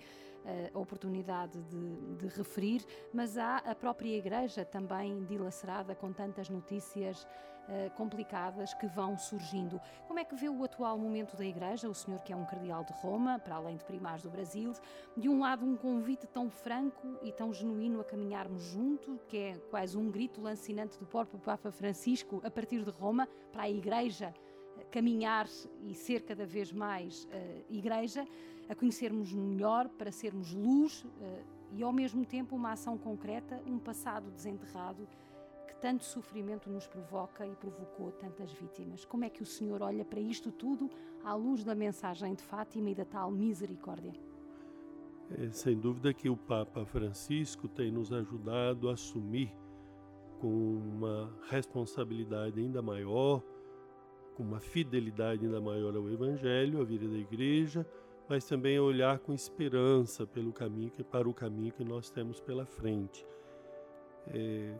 a 0.73 0.79
oportunidade 0.79 1.61
de, 1.65 2.17
de, 2.17 2.27
referir, 2.29 2.85
mas 3.13 3.37
há 3.37 3.59
a 3.59 3.75
própria 3.75 4.17
Igreja 4.17 4.65
também 4.65 5.25
dilacerada 5.25 5.95
com 5.95 6.13
tantas 6.13 6.49
notícias 6.49 7.27
uh, 7.69 7.91
complicadas 7.97 8.75
que 8.75 8.87
vão 8.87 9.19
surgindo. 9.19 9.81
Como 10.07 10.19
é 10.19 10.25
que 10.25 10.35
vê 10.35 10.49
o 10.49 10.65
atual 10.65 10.99
momento 10.99 11.37
da 11.37 11.45
Igreja, 11.45 11.89
o 11.89 11.95
senhor 11.95 12.21
que 12.21 12.33
é 12.33 12.37
um 12.37 12.45
cardeal 12.45 12.85
de 12.85 12.93
Roma, 12.95 13.39
para 13.39 13.57
além 13.57 13.77
de 13.77 13.85
primares 13.85 14.23
do 14.23 14.31
Brasil, 14.31 14.73
de 15.17 15.29
um 15.29 15.41
lado 15.41 15.65
um 15.65 15.77
convite 15.77 16.27
tão 16.27 16.51
franco 16.51 17.19
e 17.23 17.33
tão 17.33 17.53
genuíno 17.53 18.01
a 18.01 18.05
caminharmos 18.05 18.63
junto, 18.63 19.19
que 19.29 19.37
é 19.37 19.59
quase 19.71 19.97
um 19.97 20.11
grito 20.11 20.41
lancinante 20.41 20.99
do 20.99 21.07
próprio 21.07 21.39
Papa 21.39 21.71
Francisco 21.71 22.41
a 22.45 22.51
partir 22.51 22.83
de 22.83 22.91
Roma 22.91 23.29
para 23.53 23.63
a 23.63 23.71
Igreja 23.71 24.35
caminhar 24.91 25.47
e 25.83 25.95
ser 25.95 26.23
cada 26.23 26.45
vez 26.45 26.73
mais 26.73 27.25
uh, 27.25 27.65
igreja, 27.71 28.27
a 28.69 28.75
conhecermos 28.75 29.33
melhor, 29.33 29.89
para 29.89 30.11
sermos 30.11 30.53
luz 30.53 31.05
uh, 31.05 31.11
e 31.73 31.83
ao 31.83 31.93
mesmo 31.93 32.25
tempo 32.25 32.57
uma 32.57 32.73
ação 32.73 32.99
concreta, 32.99 33.61
um 33.67 33.79
passado 33.79 34.31
desenterrado 34.31 35.07
tanto 35.81 36.05
sofrimento 36.05 36.71
nos 36.71 36.87
provoca 36.87 37.47
e 37.47 37.55
provocou 37.57 38.13
tantas 38.13 38.53
vítimas. 38.53 39.05
Como 39.05 39.25
é 39.25 39.31
que 39.31 39.43
o 39.43 39.47
Senhor 39.47 39.83
olha 39.83 40.05
para 40.05 40.21
isto 40.21 40.53
tudo 40.53 40.91
à 41.25 41.35
luz 41.35 41.65
da 41.65 41.75
mensagem 41.75 42.35
de 42.35 42.43
Fátima 42.43 42.91
e 42.91 42.95
da 42.95 43.05
tal 43.05 43.31
misericórdia? 43.31 44.13
É, 45.39 45.51
sem 45.51 45.79
dúvida 45.79 46.13
que 46.13 46.29
o 46.29 46.37
Papa 46.37 46.85
Francisco 46.85 47.69
tem 47.69 47.91
nos 47.91 48.13
ajudado 48.13 48.89
a 48.89 48.95
assumir 48.95 49.53
com 50.41 50.49
uma 50.49 51.33
responsabilidade 51.49 52.61
ainda 52.61 52.83
maior 52.83 53.43
com 54.41 54.43
uma 54.43 54.59
fidelidade 54.59 55.45
ainda 55.45 55.61
maior 55.61 55.95
ao 55.95 56.09
Evangelho, 56.09 56.81
à 56.81 56.85
vida 56.85 57.07
da 57.07 57.19
Igreja, 57.19 57.87
mas 58.27 58.47
também 58.47 58.79
a 58.79 58.83
olhar 58.83 59.19
com 59.19 59.35
esperança 59.35 60.27
pelo 60.27 60.51
caminho 60.51 60.91
para 61.11 61.29
o 61.29 61.35
caminho 61.35 61.71
que 61.73 61.85
nós 61.85 62.11
temos 62.11 62.41
pela 62.41 62.65
frente. 62.65 63.27
É, 64.29 64.75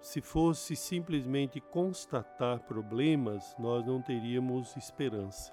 se 0.00 0.20
fosse 0.20 0.74
simplesmente 0.74 1.60
constatar 1.60 2.60
problemas, 2.60 3.54
nós 3.58 3.84
não 3.86 4.00
teríamos 4.00 4.76
esperança. 4.76 5.52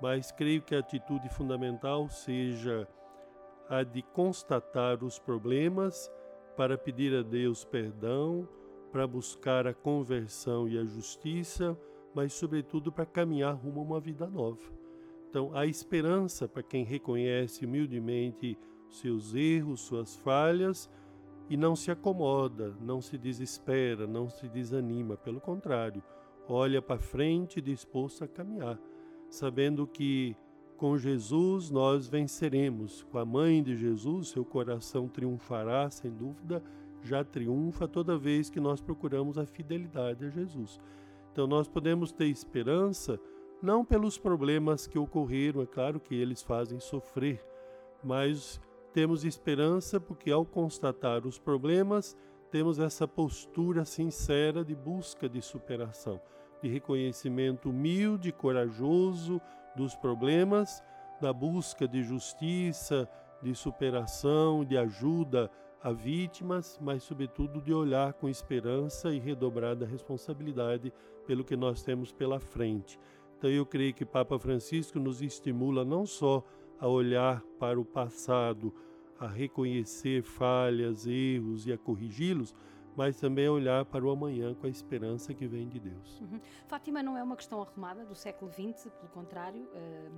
Mas 0.00 0.32
creio 0.32 0.62
que 0.62 0.74
a 0.74 0.80
atitude 0.80 1.28
fundamental 1.28 2.08
seja 2.08 2.88
a 3.68 3.82
de 3.82 4.02
constatar 4.02 5.04
os 5.04 5.18
problemas 5.18 6.10
para 6.56 6.76
pedir 6.76 7.14
a 7.14 7.22
Deus 7.22 7.64
perdão, 7.64 8.48
para 8.90 9.06
buscar 9.06 9.66
a 9.66 9.74
conversão 9.74 10.68
e 10.68 10.76
a 10.78 10.84
justiça 10.84 11.78
mas 12.14 12.32
sobretudo 12.32 12.90
para 12.90 13.06
caminhar 13.06 13.54
rumo 13.54 13.80
a 13.80 13.84
uma 13.84 14.00
vida 14.00 14.26
nova. 14.26 14.62
Então, 15.28 15.54
a 15.54 15.64
esperança 15.64 16.48
para 16.48 16.62
quem 16.62 16.84
reconhece 16.84 17.64
humildemente 17.64 18.58
seus 18.88 19.34
erros, 19.34 19.80
suas 19.80 20.16
falhas 20.16 20.90
e 21.50 21.56
não 21.56 21.74
se 21.74 21.90
acomoda, 21.90 22.72
não 22.80 23.02
se 23.02 23.18
desespera, 23.18 24.06
não 24.06 24.30
se 24.30 24.48
desanima, 24.48 25.16
pelo 25.16 25.40
contrário, 25.40 26.00
olha 26.48 26.80
para 26.80 27.00
frente 27.00 27.60
disposto 27.60 28.22
a 28.22 28.28
caminhar, 28.28 28.78
sabendo 29.28 29.84
que 29.84 30.36
com 30.76 30.96
Jesus 30.96 31.68
nós 31.68 32.06
venceremos. 32.06 33.02
Com 33.10 33.18
a 33.18 33.24
mãe 33.24 33.64
de 33.64 33.76
Jesus, 33.76 34.28
seu 34.28 34.44
coração 34.44 35.08
triunfará, 35.08 35.90
sem 35.90 36.12
dúvida, 36.12 36.62
já 37.02 37.24
triunfa 37.24 37.88
toda 37.88 38.16
vez 38.16 38.48
que 38.48 38.60
nós 38.60 38.80
procuramos 38.80 39.36
a 39.36 39.44
fidelidade 39.44 40.24
a 40.24 40.30
Jesus. 40.30 40.78
Então 41.32 41.48
nós 41.48 41.66
podemos 41.66 42.12
ter 42.12 42.26
esperança 42.26 43.18
não 43.60 43.84
pelos 43.84 44.16
problemas 44.16 44.86
que 44.86 44.98
ocorreram, 44.98 45.62
é 45.62 45.66
claro 45.66 45.98
que 45.98 46.14
eles 46.14 46.42
fazem 46.42 46.78
sofrer, 46.78 47.44
mas 48.04 48.60
temos 48.92 49.24
esperança 49.24 50.00
porque 50.00 50.30
ao 50.30 50.44
constatar 50.44 51.26
os 51.26 51.38
problemas, 51.38 52.16
temos 52.50 52.78
essa 52.78 53.06
postura 53.06 53.84
sincera 53.84 54.64
de 54.64 54.74
busca 54.74 55.28
de 55.28 55.40
superação, 55.40 56.20
de 56.62 56.68
reconhecimento 56.68 57.70
humilde, 57.70 58.32
corajoso 58.32 59.40
dos 59.76 59.94
problemas, 59.94 60.82
da 61.20 61.32
busca 61.32 61.86
de 61.86 62.02
justiça, 62.02 63.08
de 63.40 63.54
superação, 63.54 64.64
de 64.64 64.76
ajuda 64.76 65.50
a 65.82 65.92
vítimas, 65.92 66.78
mas 66.80 67.02
sobretudo 67.02 67.60
de 67.60 67.72
olhar 67.72 68.12
com 68.14 68.28
esperança 68.28 69.12
e 69.12 69.18
redobrada 69.18 69.86
responsabilidade 69.86 70.92
pelo 71.26 71.44
que 71.44 71.56
nós 71.56 71.82
temos 71.82 72.12
pela 72.12 72.38
frente. 72.38 72.98
Então 73.38 73.48
eu 73.48 73.64
creio 73.64 73.94
que 73.94 74.04
Papa 74.04 74.38
Francisco 74.38 74.98
nos 74.98 75.22
estimula 75.22 75.84
não 75.84 76.04
só 76.04 76.38
a 76.38 76.59
olhar 76.88 77.42
para 77.58 77.78
o 77.78 77.84
passado, 77.84 78.74
a 79.18 79.26
reconhecer 79.26 80.22
falhas, 80.22 81.06
erros 81.06 81.66
e 81.66 81.72
a 81.72 81.78
corrigi-los, 81.78 82.54
mas 82.96 83.16
também 83.16 83.48
olhar 83.48 83.84
para 83.84 84.04
o 84.04 84.10
amanhã 84.10 84.54
com 84.54 84.66
a 84.66 84.70
esperança 84.70 85.32
que 85.32 85.46
vem 85.46 85.68
de 85.68 85.78
Deus. 85.78 86.20
Uhum. 86.20 86.40
Fátima 86.66 87.02
não 87.02 87.16
é 87.16 87.22
uma 87.22 87.36
questão 87.36 87.62
arrumada 87.62 88.04
do 88.04 88.14
século 88.14 88.50
XX, 88.50 88.90
pelo 88.90 89.08
contrário, 89.08 89.68
eh, 89.74 90.10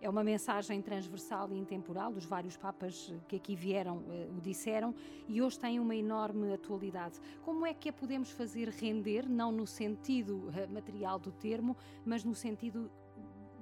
é 0.00 0.10
uma 0.10 0.22
mensagem 0.22 0.82
transversal 0.82 1.50
e 1.52 1.58
intemporal, 1.58 2.12
os 2.12 2.24
vários 2.24 2.56
papas 2.56 3.12
que 3.28 3.36
aqui 3.36 3.54
vieram 3.56 4.04
eh, 4.10 4.28
o 4.36 4.40
disseram, 4.40 4.94
e 5.28 5.40
hoje 5.40 5.58
tem 5.58 5.78
uma 5.78 5.94
enorme 5.94 6.52
atualidade. 6.52 7.18
Como 7.42 7.64
é 7.64 7.72
que 7.72 7.88
a 7.88 7.92
podemos 7.92 8.30
fazer 8.30 8.68
render, 8.68 9.28
não 9.28 9.50
no 9.52 9.66
sentido 9.66 10.50
eh, 10.54 10.66
material 10.66 11.18
do 11.18 11.32
termo, 11.32 11.76
mas 12.04 12.24
no 12.24 12.34
sentido 12.34 12.90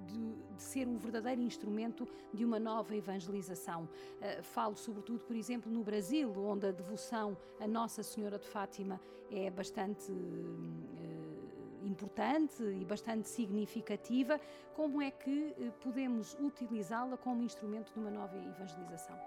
de, 0.04 0.34
de, 0.54 0.62
ser 0.62 0.86
um 0.86 0.96
verdadeiro 0.96 1.40
instrumento 1.40 2.06
de 2.32 2.44
uma 2.44 2.58
nova 2.58 2.94
evangelização. 2.94 3.84
Uh, 3.84 4.42
falo 4.42 4.76
sobretudo, 4.76 5.24
por 5.24 5.36
exemplo, 5.36 5.70
no 5.70 5.82
Brasil, 5.82 6.32
onde 6.36 6.66
a 6.66 6.72
devoção 6.72 7.36
a 7.60 7.66
Nossa 7.66 8.02
Senhora 8.02 8.38
de 8.38 8.46
Fátima 8.46 9.00
é 9.30 9.50
bastante 9.50 10.10
uh, 10.12 11.86
importante 11.86 12.62
e 12.62 12.84
bastante 12.84 13.28
significativa. 13.28 14.40
Como 14.74 15.02
é 15.02 15.10
que 15.10 15.54
uh, 15.58 15.72
podemos 15.82 16.36
utilizá-la 16.40 17.16
como 17.16 17.42
instrumento 17.42 17.92
de 17.92 17.98
uma 17.98 18.10
nova 18.10 18.36
evangelização? 18.36 19.18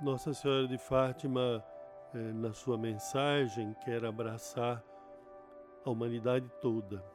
Nossa 0.00 0.32
Senhora 0.32 0.66
de 0.66 0.78
Fátima, 0.78 1.64
na 2.12 2.52
sua 2.52 2.76
mensagem, 2.76 3.72
quer 3.84 4.04
abraçar 4.04 4.82
a 5.84 5.90
humanidade 5.90 6.50
toda 6.60 7.11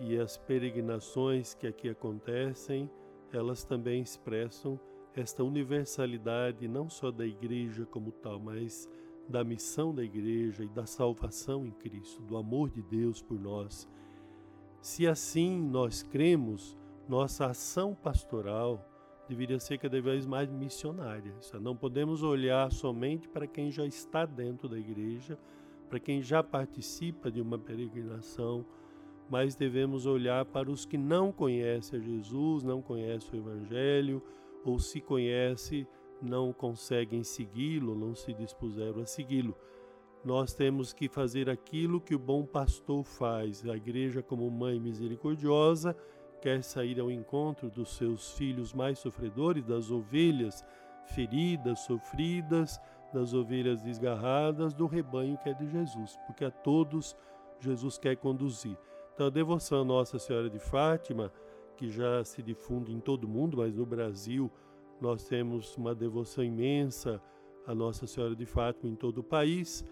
e 0.00 0.18
as 0.18 0.38
peregrinações 0.38 1.54
que 1.54 1.66
aqui 1.66 1.88
acontecem, 1.88 2.90
elas 3.32 3.62
também 3.62 4.00
expressam 4.00 4.80
esta 5.14 5.44
universalidade 5.44 6.66
não 6.66 6.88
só 6.88 7.10
da 7.10 7.26
igreja 7.26 7.84
como 7.84 8.10
tal, 8.10 8.40
mas 8.40 8.88
da 9.28 9.44
missão 9.44 9.94
da 9.94 10.02
igreja 10.02 10.64
e 10.64 10.68
da 10.68 10.86
salvação 10.86 11.66
em 11.66 11.70
Cristo, 11.70 12.22
do 12.22 12.36
amor 12.36 12.70
de 12.70 12.82
Deus 12.82 13.22
por 13.22 13.38
nós. 13.38 13.88
Se 14.80 15.06
assim 15.06 15.60
nós 15.60 16.02
cremos, 16.02 16.76
nossa 17.06 17.46
ação 17.46 17.94
pastoral 17.94 18.86
deveria 19.28 19.60
ser 19.60 19.78
cada 19.78 20.00
vez 20.00 20.26
mais 20.26 20.50
missionária. 20.50 21.34
Não 21.60 21.76
podemos 21.76 22.22
olhar 22.22 22.72
somente 22.72 23.28
para 23.28 23.46
quem 23.46 23.70
já 23.70 23.84
está 23.86 24.24
dentro 24.24 24.68
da 24.68 24.78
igreja, 24.78 25.38
para 25.88 26.00
quem 26.00 26.22
já 26.22 26.42
participa 26.42 27.30
de 27.30 27.40
uma 27.40 27.58
peregrinação, 27.58 28.64
mas 29.30 29.54
devemos 29.54 30.06
olhar 30.06 30.44
para 30.44 30.68
os 30.68 30.84
que 30.84 30.98
não 30.98 31.30
conhecem 31.30 32.00
a 32.00 32.02
Jesus, 32.02 32.64
não 32.64 32.82
conhecem 32.82 33.38
o 33.38 33.42
Evangelho, 33.42 34.20
ou 34.64 34.78
se 34.80 35.00
conhece, 35.00 35.86
não 36.20 36.52
conseguem 36.52 37.22
segui-lo, 37.22 37.94
não 37.94 38.12
se 38.12 38.34
dispuseram 38.34 39.00
a 39.00 39.06
segui-lo. 39.06 39.56
Nós 40.24 40.52
temos 40.52 40.92
que 40.92 41.08
fazer 41.08 41.48
aquilo 41.48 42.00
que 42.00 42.14
o 42.14 42.18
bom 42.18 42.44
pastor 42.44 43.04
faz. 43.04 43.66
A 43.66 43.76
igreja, 43.76 44.20
como 44.20 44.50
mãe 44.50 44.78
misericordiosa, 44.78 45.96
quer 46.42 46.62
sair 46.64 46.98
ao 47.00 47.10
encontro 47.10 47.70
dos 47.70 47.96
seus 47.96 48.32
filhos 48.32 48.74
mais 48.74 48.98
sofredores, 48.98 49.64
das 49.64 49.90
ovelhas 49.92 50.64
feridas, 51.06 51.80
sofridas, 51.80 52.80
das 53.14 53.32
ovelhas 53.32 53.80
desgarradas, 53.80 54.74
do 54.74 54.86
rebanho 54.86 55.38
que 55.38 55.48
é 55.48 55.54
de 55.54 55.70
Jesus, 55.70 56.18
porque 56.26 56.44
a 56.44 56.50
todos 56.50 57.16
Jesus 57.60 57.96
quer 57.96 58.16
conduzir. 58.16 58.76
Então, 59.20 59.26
a 59.26 59.30
devoção 59.30 59.82
a 59.82 59.84
Nossa 59.84 60.18
Senhora 60.18 60.48
de 60.48 60.58
Fátima, 60.58 61.30
que 61.76 61.90
já 61.90 62.24
se 62.24 62.42
difunde 62.42 62.90
em 62.90 62.98
todo 62.98 63.24
o 63.24 63.28
mundo, 63.28 63.58
mas 63.58 63.74
no 63.74 63.84
Brasil 63.84 64.50
nós 64.98 65.28
temos 65.28 65.76
uma 65.76 65.94
devoção 65.94 66.42
imensa 66.42 67.20
a 67.66 67.74
Nossa 67.74 68.06
Senhora 68.06 68.34
de 68.34 68.46
Fátima 68.46 68.90
em 68.90 68.96
todo 68.96 69.18
o 69.18 69.22
país, 69.22 69.84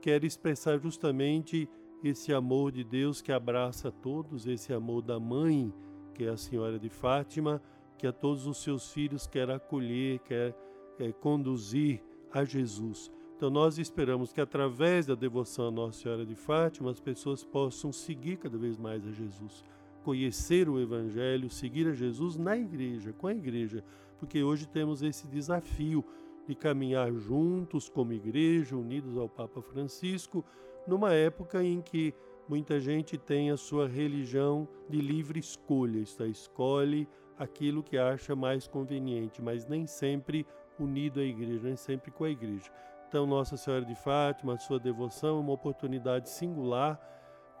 quer 0.00 0.22
expressar 0.22 0.78
justamente 0.78 1.68
esse 2.04 2.32
amor 2.32 2.70
de 2.70 2.84
Deus 2.84 3.20
que 3.20 3.32
abraça 3.32 3.90
todos, 3.90 4.46
esse 4.46 4.72
amor 4.72 5.02
da 5.02 5.18
mãe, 5.18 5.74
que 6.14 6.22
é 6.22 6.28
a 6.28 6.36
Senhora 6.36 6.78
de 6.78 6.88
Fátima, 6.88 7.60
que 7.98 8.06
a 8.06 8.12
todos 8.12 8.46
os 8.46 8.62
seus 8.62 8.92
filhos 8.92 9.26
quer 9.26 9.50
acolher, 9.50 10.20
quer 10.20 10.56
é, 11.00 11.10
conduzir 11.10 12.04
a 12.30 12.44
Jesus. 12.44 13.10
Então 13.36 13.50
nós 13.50 13.76
esperamos 13.76 14.32
que 14.32 14.40
através 14.40 15.04
da 15.04 15.14
devoção 15.14 15.68
à 15.68 15.70
Nossa 15.70 16.00
Senhora 16.00 16.24
de 16.24 16.34
Fátima 16.34 16.90
as 16.90 16.98
pessoas 16.98 17.44
possam 17.44 17.92
seguir 17.92 18.38
cada 18.38 18.56
vez 18.56 18.78
mais 18.78 19.06
a 19.06 19.12
Jesus, 19.12 19.62
conhecer 20.02 20.70
o 20.70 20.80
Evangelho, 20.80 21.50
seguir 21.50 21.86
a 21.86 21.92
Jesus 21.92 22.36
na 22.36 22.56
igreja, 22.56 23.12
com 23.12 23.26
a 23.26 23.34
igreja, 23.34 23.84
porque 24.18 24.42
hoje 24.42 24.66
temos 24.66 25.02
esse 25.02 25.26
desafio 25.26 26.02
de 26.48 26.54
caminhar 26.54 27.12
juntos 27.12 27.90
como 27.90 28.14
igreja, 28.14 28.74
unidos 28.74 29.18
ao 29.18 29.28
Papa 29.28 29.60
Francisco, 29.60 30.42
numa 30.86 31.12
época 31.12 31.62
em 31.62 31.82
que 31.82 32.14
muita 32.48 32.80
gente 32.80 33.18
tem 33.18 33.50
a 33.50 33.56
sua 33.58 33.86
religião 33.86 34.66
de 34.88 34.98
livre 34.98 35.38
escolha, 35.38 35.98
isto 35.98 36.22
é, 36.22 36.28
escolhe 36.28 37.06
aquilo 37.38 37.82
que 37.82 37.98
acha 37.98 38.34
mais 38.34 38.66
conveniente, 38.66 39.42
mas 39.42 39.66
nem 39.66 39.86
sempre 39.86 40.46
unido 40.78 41.20
à 41.20 41.22
igreja, 41.22 41.64
nem 41.64 41.76
sempre 41.76 42.10
com 42.10 42.24
a 42.24 42.30
igreja. 42.30 42.70
Então, 43.08 43.24
Nossa 43.24 43.56
Senhora 43.56 43.84
de 43.84 43.94
Fátima, 43.94 44.58
sua 44.58 44.80
devoção 44.80 45.38
é 45.38 45.40
uma 45.40 45.52
oportunidade 45.52 46.28
singular 46.28 47.00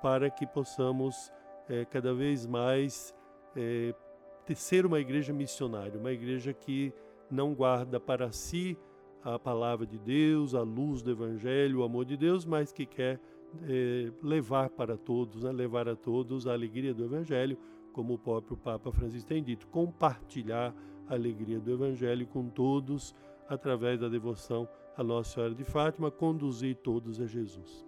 para 0.02 0.28
que 0.28 0.44
possamos 0.44 1.32
é, 1.68 1.84
cada 1.84 2.12
vez 2.12 2.44
mais 2.44 3.14
é, 3.54 3.94
ser 4.54 4.84
uma 4.84 4.98
igreja 4.98 5.32
missionária, 5.32 5.98
uma 5.98 6.10
igreja 6.10 6.52
que 6.52 6.92
não 7.30 7.54
guarda 7.54 8.00
para 8.00 8.32
si 8.32 8.76
a 9.22 9.38
palavra 9.38 9.86
de 9.86 9.98
Deus, 9.98 10.52
a 10.52 10.62
luz 10.62 11.00
do 11.00 11.12
Evangelho, 11.12 11.80
o 11.80 11.84
amor 11.84 12.04
de 12.04 12.16
Deus, 12.16 12.44
mas 12.44 12.72
que 12.72 12.84
quer 12.84 13.20
é, 13.68 14.10
levar 14.22 14.68
para 14.70 14.96
todos, 14.96 15.44
né, 15.44 15.52
levar 15.52 15.88
a 15.88 15.94
todos 15.94 16.48
a 16.48 16.52
alegria 16.52 16.92
do 16.92 17.04
Evangelho, 17.04 17.56
como 17.92 18.14
o 18.14 18.18
próprio 18.18 18.56
Papa 18.56 18.90
Francisco 18.90 19.28
tem 19.28 19.42
dito, 19.44 19.66
compartilhar 19.68 20.74
a 21.08 21.14
alegria 21.14 21.60
do 21.60 21.72
Evangelho 21.72 22.26
com 22.26 22.48
todos 22.48 23.14
através 23.48 24.00
da 24.00 24.08
devoção 24.08 24.68
a 24.96 25.04
Nossa 25.04 25.34
Senhora 25.34 25.54
de 25.54 25.64
Fátima, 25.64 26.10
conduzir 26.10 26.76
todos 26.76 27.20
a 27.20 27.26
Jesus 27.26 27.86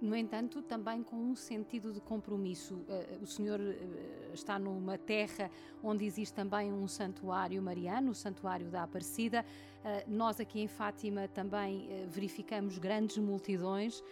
no 0.00 0.14
entanto, 0.14 0.62
também 0.62 1.02
com 1.02 1.16
um 1.16 1.34
sentido 1.34 1.92
de 1.92 2.00
compromisso. 2.00 2.84
Eh, 2.88 3.18
o 3.22 3.26
Senhor 3.26 3.60
eh, 3.60 4.30
está 4.34 4.58
numa 4.58 4.98
terra 4.98 5.50
onde 5.82 6.04
existe 6.04 6.34
também 6.34 6.72
um 6.72 6.86
santuário 6.86 7.62
mariano, 7.62 8.10
o 8.10 8.14
Santuário 8.14 8.68
da 8.68 8.82
Aparecida. 8.82 9.44
Eh, 9.84 10.04
nós 10.06 10.38
aqui 10.38 10.60
em 10.60 10.68
Fátima 10.68 11.28
também 11.28 11.88
verificamos 12.08 12.78
grandes 12.78 13.18
multidões 13.18 14.02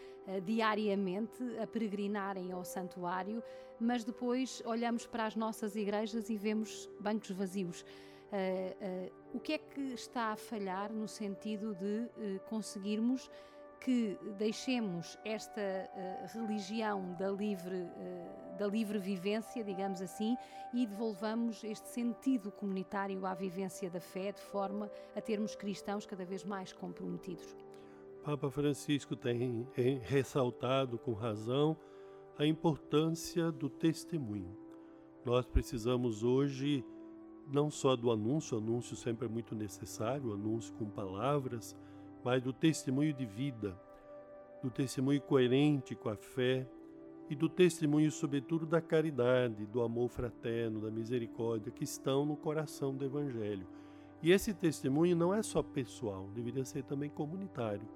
diariamente 0.43 1.43
a 1.63 1.67
peregrinarem 1.67 2.51
ao 2.51 2.65
santuário, 2.65 3.43
mas 3.79 4.05
depois 4.05 4.63
olhamos 4.65 5.07
para 5.07 5.27
as 5.27 5.37
nossas 5.37 5.77
igrejas 5.77 6.31
e 6.31 6.37
vemos 6.37 6.89
bancos 6.99 7.31
vazios. 7.31 7.85
O 9.33 9.41
que 9.41 9.53
é 9.55 9.59
que 9.59 9.81
está 9.93 10.33
a 10.33 10.37
falhar 10.37 10.93
no 10.93 11.07
sentido 11.07 11.75
de 11.75 12.41
conseguirmos 12.49 13.31
que 13.85 14.19
deixemos 14.39 15.19
esta 15.27 15.61
uh, 15.61 16.39
religião 16.39 17.15
da 17.19 17.31
livre, 17.31 17.77
uh, 17.77 18.59
da 18.59 18.67
livre 18.67 18.99
vivência, 18.99 19.63
digamos 19.63 20.01
assim, 20.01 20.39
e 20.73 20.87
devolvamos 20.87 21.63
este 21.63 21.89
sentido 21.89 22.51
comunitário 22.51 23.27
à 23.27 23.35
vivência 23.35 23.91
da 23.91 24.01
fé, 24.01 24.33
de 24.33 24.41
forma 24.41 24.91
a 25.15 25.21
termos 25.21 25.55
cristãos 25.55 26.07
cada 26.07 26.25
vez 26.25 26.43
mais 26.45 26.73
comprometidos. 26.73 27.55
Papa 28.25 28.51
Francisco 28.51 29.15
tem 29.15 29.69
ressaltado 30.03 30.99
com 30.99 31.13
razão 31.13 31.77
a 32.39 32.47
importância 32.47 33.53
do 33.53 33.69
testemunho. 33.69 34.57
Nós 35.27 35.45
precisamos 35.45 36.23
hoje 36.23 36.83
não 37.51 37.71
só 37.71 37.95
do 37.97 38.11
anúncio, 38.11 38.59
anúncio 38.59 38.97
sempre 38.97 39.27
é 39.27 39.29
muito 39.29 39.55
necessário, 39.55 40.33
anúncio 40.33 40.75
com 40.75 40.87
palavras, 40.87 41.77
mas 42.25 42.43
do 42.43 42.53
testemunho 42.53 43.13
de 43.13 43.27
vida, 43.27 43.79
do 44.63 44.71
testemunho 44.71 45.21
coerente 45.21 45.95
com 45.95 46.09
a 46.09 46.17
fé 46.17 46.67
e 47.29 47.35
do 47.35 47.49
testemunho, 47.49 48.11
sobretudo, 48.11 48.67
da 48.67 48.81
caridade, 48.81 49.67
do 49.67 49.83
amor 49.83 50.09
fraterno, 50.09 50.81
da 50.81 50.91
misericórdia 50.91 51.73
que 51.73 51.85
estão 51.85 52.25
no 52.25 52.37
coração 52.37 52.95
do 52.95 53.05
Evangelho. 53.05 53.67
E 54.23 54.33
esse 54.33 54.55
testemunho 54.55 55.15
não 55.15 55.35
é 55.35 55.43
só 55.43 55.63
pessoal, 55.63 56.29
deveria 56.35 56.65
ser 56.65 56.83
também 56.85 57.11
comunitário. 57.11 57.87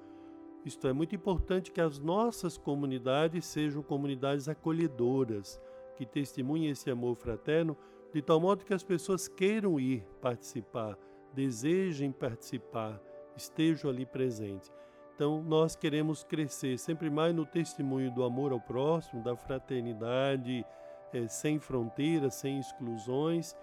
Isto 0.65 0.87
é 0.87 0.93
muito 0.93 1.15
importante 1.15 1.73
que 1.73 1.81
as 1.81 1.99
nossas 1.99 2.59
comunidades 2.59 3.47
sejam 3.47 3.83
comunidades 3.83 4.49
acolhedoras, 4.49 5.61
que 5.97 6.05
testemunhem 6.05 6.71
esse 6.71 6.91
amor 6.91 7.17
fraterno, 7.17 7.77
de 8.13 8.23
tal 8.23 8.41
modo 8.41 8.65
que 8.65 8.75
as 8.75 8.83
pessoas 8.83 9.29
queiram 9.29 9.79
ir 9.79 10.05
participar, 10.21 10.99
desejem 11.35 12.11
participar, 12.11 13.01
estejam 13.37 13.91
ali 13.91 14.07
presentes. 14.07 14.73
Então, 15.15 15.43
nós 15.43 15.75
queremos 15.75 16.23
crescer 16.23 16.79
sempre 16.79 17.11
mais 17.11 17.35
no 17.35 17.45
testemunho 17.45 18.11
do 18.13 18.23
amor 18.23 18.53
ao 18.53 18.61
próximo, 18.61 19.23
da 19.23 19.37
fraternidade, 19.37 20.65
é, 21.13 21.27
sem 21.27 21.59
fronteiras, 21.59 22.35
sem 22.35 22.59
exclusões, 22.59 23.57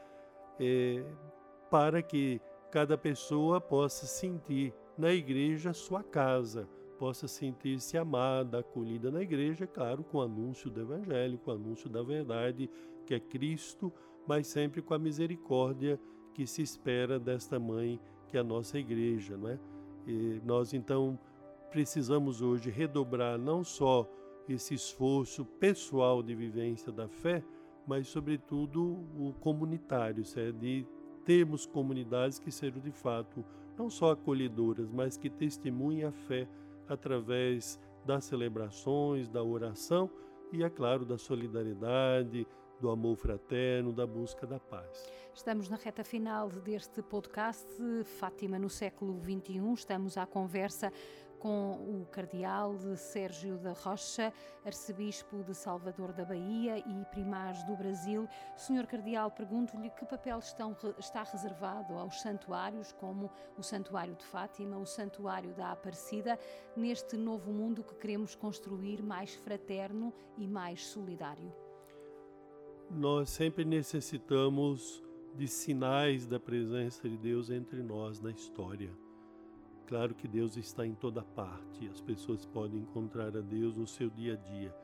é, 0.60 1.04
para 1.70 2.02
que 2.02 2.42
cada 2.70 2.98
pessoa 2.98 3.62
possa 3.62 4.06
sentir 4.06 4.74
na 4.98 5.14
igreja 5.14 5.74
sua 5.74 6.04
casa, 6.04 6.68
possa 6.98 7.28
sentir-se 7.28 7.98
amada, 7.98 8.60
acolhida 8.60 9.12
na 9.12 9.22
igreja, 9.22 9.66
claro, 9.66 10.04
com 10.04 10.18
o 10.18 10.22
anúncio 10.22 10.70
do 10.70 10.82
Evangelho, 10.82 11.38
com 11.38 11.52
o 11.52 11.54
anúncio 11.54 11.90
da 11.90 12.02
verdade, 12.02 12.70
que 13.06 13.14
é 13.14 13.20
Cristo, 13.20 13.94
mas 14.28 14.48
sempre 14.48 14.82
com 14.82 14.94
a 14.94 15.00
misericórdia 15.00 16.00
que 16.34 16.46
se 16.46 16.62
espera 16.62 17.20
desta 17.20 17.60
mãe 17.60 18.00
que 18.28 18.38
é 18.38 18.40
a 18.40 18.44
nossa 18.44 18.78
igreja, 18.78 19.38
não 19.38 19.50
é? 19.50 19.60
E 20.08 20.42
nós 20.44 20.74
então 20.74 21.18
precisamos 21.72 22.42
hoje 22.42 22.70
redobrar 22.70 23.38
não 23.38 23.64
só 23.64 24.10
esse 24.48 24.74
esforço 24.74 25.46
pessoal 25.46 26.22
de 26.22 26.36
vivência 26.36 26.92
da 26.92 27.08
fé, 27.08 27.44
mas 27.88 28.08
sobretudo 28.08 29.06
o 29.18 29.34
comunitário, 29.40 30.24
é 30.36 30.52
de 30.52 30.86
termos 31.24 31.66
comunidades 31.66 32.40
que 32.40 32.52
sejam 32.52 32.82
de 32.82 32.92
fato 32.92 33.44
não 33.78 33.90
só 33.90 34.12
acolhedoras, 34.12 34.90
mas 34.90 35.18
que 35.18 35.30
testemunhem 35.30 36.04
a 36.04 36.12
fé 36.12 36.48
através 36.88 37.80
das 38.06 38.26
celebrações, 38.26 39.28
da 39.28 39.44
oração 39.44 40.10
e, 40.52 40.64
é 40.64 40.70
claro, 40.70 41.06
da 41.06 41.18
solidariedade, 41.18 42.48
do 42.80 42.90
amor 42.90 43.16
fraterno, 43.16 43.94
da 43.94 44.06
busca 44.06 44.46
da 44.46 44.60
paz. 44.60 45.10
Estamos 45.34 45.70
na 45.70 45.76
reta 45.76 46.04
final 46.04 46.50
deste 46.50 47.02
podcast 47.02 47.68
Fátima 48.20 48.58
no 48.58 48.70
século 48.70 49.20
XXI. 49.22 49.74
Estamos 49.74 50.18
à 50.18 50.26
conversa 50.26 50.92
com 51.40 51.74
o 51.74 52.08
cardeal 52.12 52.76
Sérgio 52.96 53.58
da 53.58 53.74
Rocha, 53.74 54.34
arcebispo 54.66 55.44
de 55.44 55.54
Salvador 55.54 56.12
da 56.12 56.26
Bahia 56.26 56.80
e 56.80 57.06
primaz 57.12 57.64
do 57.66 57.76
Brasil. 57.76 58.28
Senhor 58.58 58.88
cardeal, 58.88 59.30
pergunto-lhe 59.30 59.90
que 59.92 60.06
papel 60.06 60.40
estão, 60.40 60.76
está 60.98 61.24
reservado 61.24 61.94
aos 61.94 62.22
santuários, 62.22 62.92
como 62.94 63.30
o 63.58 63.62
Santuário 63.62 64.16
de 64.16 64.26
Fátima, 64.26 64.78
o 64.78 64.86
Santuário 64.86 65.54
da 65.54 65.72
Aparecida, 65.72 66.40
neste 66.76 67.16
novo 67.16 67.52
mundo 67.52 67.84
que 67.84 67.96
queremos 67.96 68.36
construir 68.36 69.04
mais 69.04 69.36
fraterno 69.36 70.14
e 70.38 70.48
mais 70.48 70.88
solidário 70.88 71.65
nós 72.90 73.30
sempre 73.30 73.66
necessitamos 73.66 75.04
de 75.36 75.48
sinais 75.48 76.26
da 76.26 76.40
presença 76.40 77.10
de 77.10 77.18
Deus 77.18 77.50
entre 77.50 77.82
nós 77.82 78.22
na 78.22 78.32
história. 78.32 78.92
Claro 79.88 80.16
que 80.16 80.28
Deus 80.28 80.58
está 80.58 80.86
em 80.86 80.96
toda 80.96 81.22
parte, 81.22 81.88
as 81.88 82.02
pessoas 82.02 82.46
podem 82.46 82.80
encontrar 82.80 83.36
a 83.38 83.42
Deus 83.42 83.76
no 83.76 83.86
seu 83.86 84.10
dia 84.10 84.34
a 84.34 84.36
dia, 84.36 84.76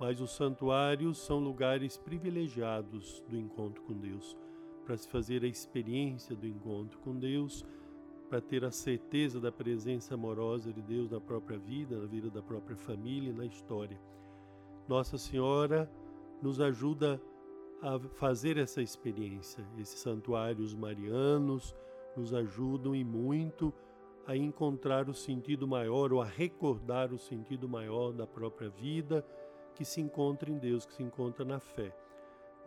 mas 0.00 0.20
os 0.20 0.34
santuários 0.34 1.18
são 1.18 1.38
lugares 1.38 1.96
privilegiados 1.96 3.22
do 3.28 3.36
encontro 3.36 3.82
com 3.82 3.92
Deus, 3.92 4.36
para 4.84 4.96
se 4.96 5.08
fazer 5.08 5.44
a 5.44 5.46
experiência 5.46 6.34
do 6.34 6.46
encontro 6.46 6.98
com 7.00 7.16
Deus, 7.16 7.64
para 8.28 8.40
ter 8.40 8.64
a 8.64 8.70
certeza 8.70 9.38
da 9.38 9.52
presença 9.52 10.14
amorosa 10.14 10.72
de 10.72 10.82
Deus 10.82 11.10
na 11.10 11.20
própria 11.20 11.58
vida, 11.58 11.96
na 11.98 12.06
vida 12.06 12.30
da 12.30 12.42
própria 12.42 12.76
família, 12.76 13.32
na 13.32 13.44
história. 13.44 14.00
Nossa 14.88 15.18
Senhora 15.18 15.88
nos 16.40 16.60
ajuda 16.60 17.14
a 17.14 17.31
a 17.82 17.98
fazer 18.14 18.56
essa 18.56 18.80
experiência. 18.80 19.66
Esses 19.76 19.98
santuários 19.98 20.72
marianos 20.72 21.74
nos 22.16 22.32
ajudam 22.32 22.94
e 22.94 23.02
muito 23.02 23.74
a 24.24 24.36
encontrar 24.36 25.08
o 25.08 25.14
sentido 25.14 25.66
maior 25.66 26.12
ou 26.12 26.22
a 26.22 26.24
recordar 26.24 27.12
o 27.12 27.18
sentido 27.18 27.68
maior 27.68 28.12
da 28.12 28.24
própria 28.24 28.70
vida 28.70 29.26
que 29.74 29.84
se 29.84 30.00
encontra 30.00 30.48
em 30.48 30.58
Deus, 30.58 30.86
que 30.86 30.94
se 30.94 31.02
encontra 31.02 31.44
na 31.44 31.58
fé. 31.58 31.92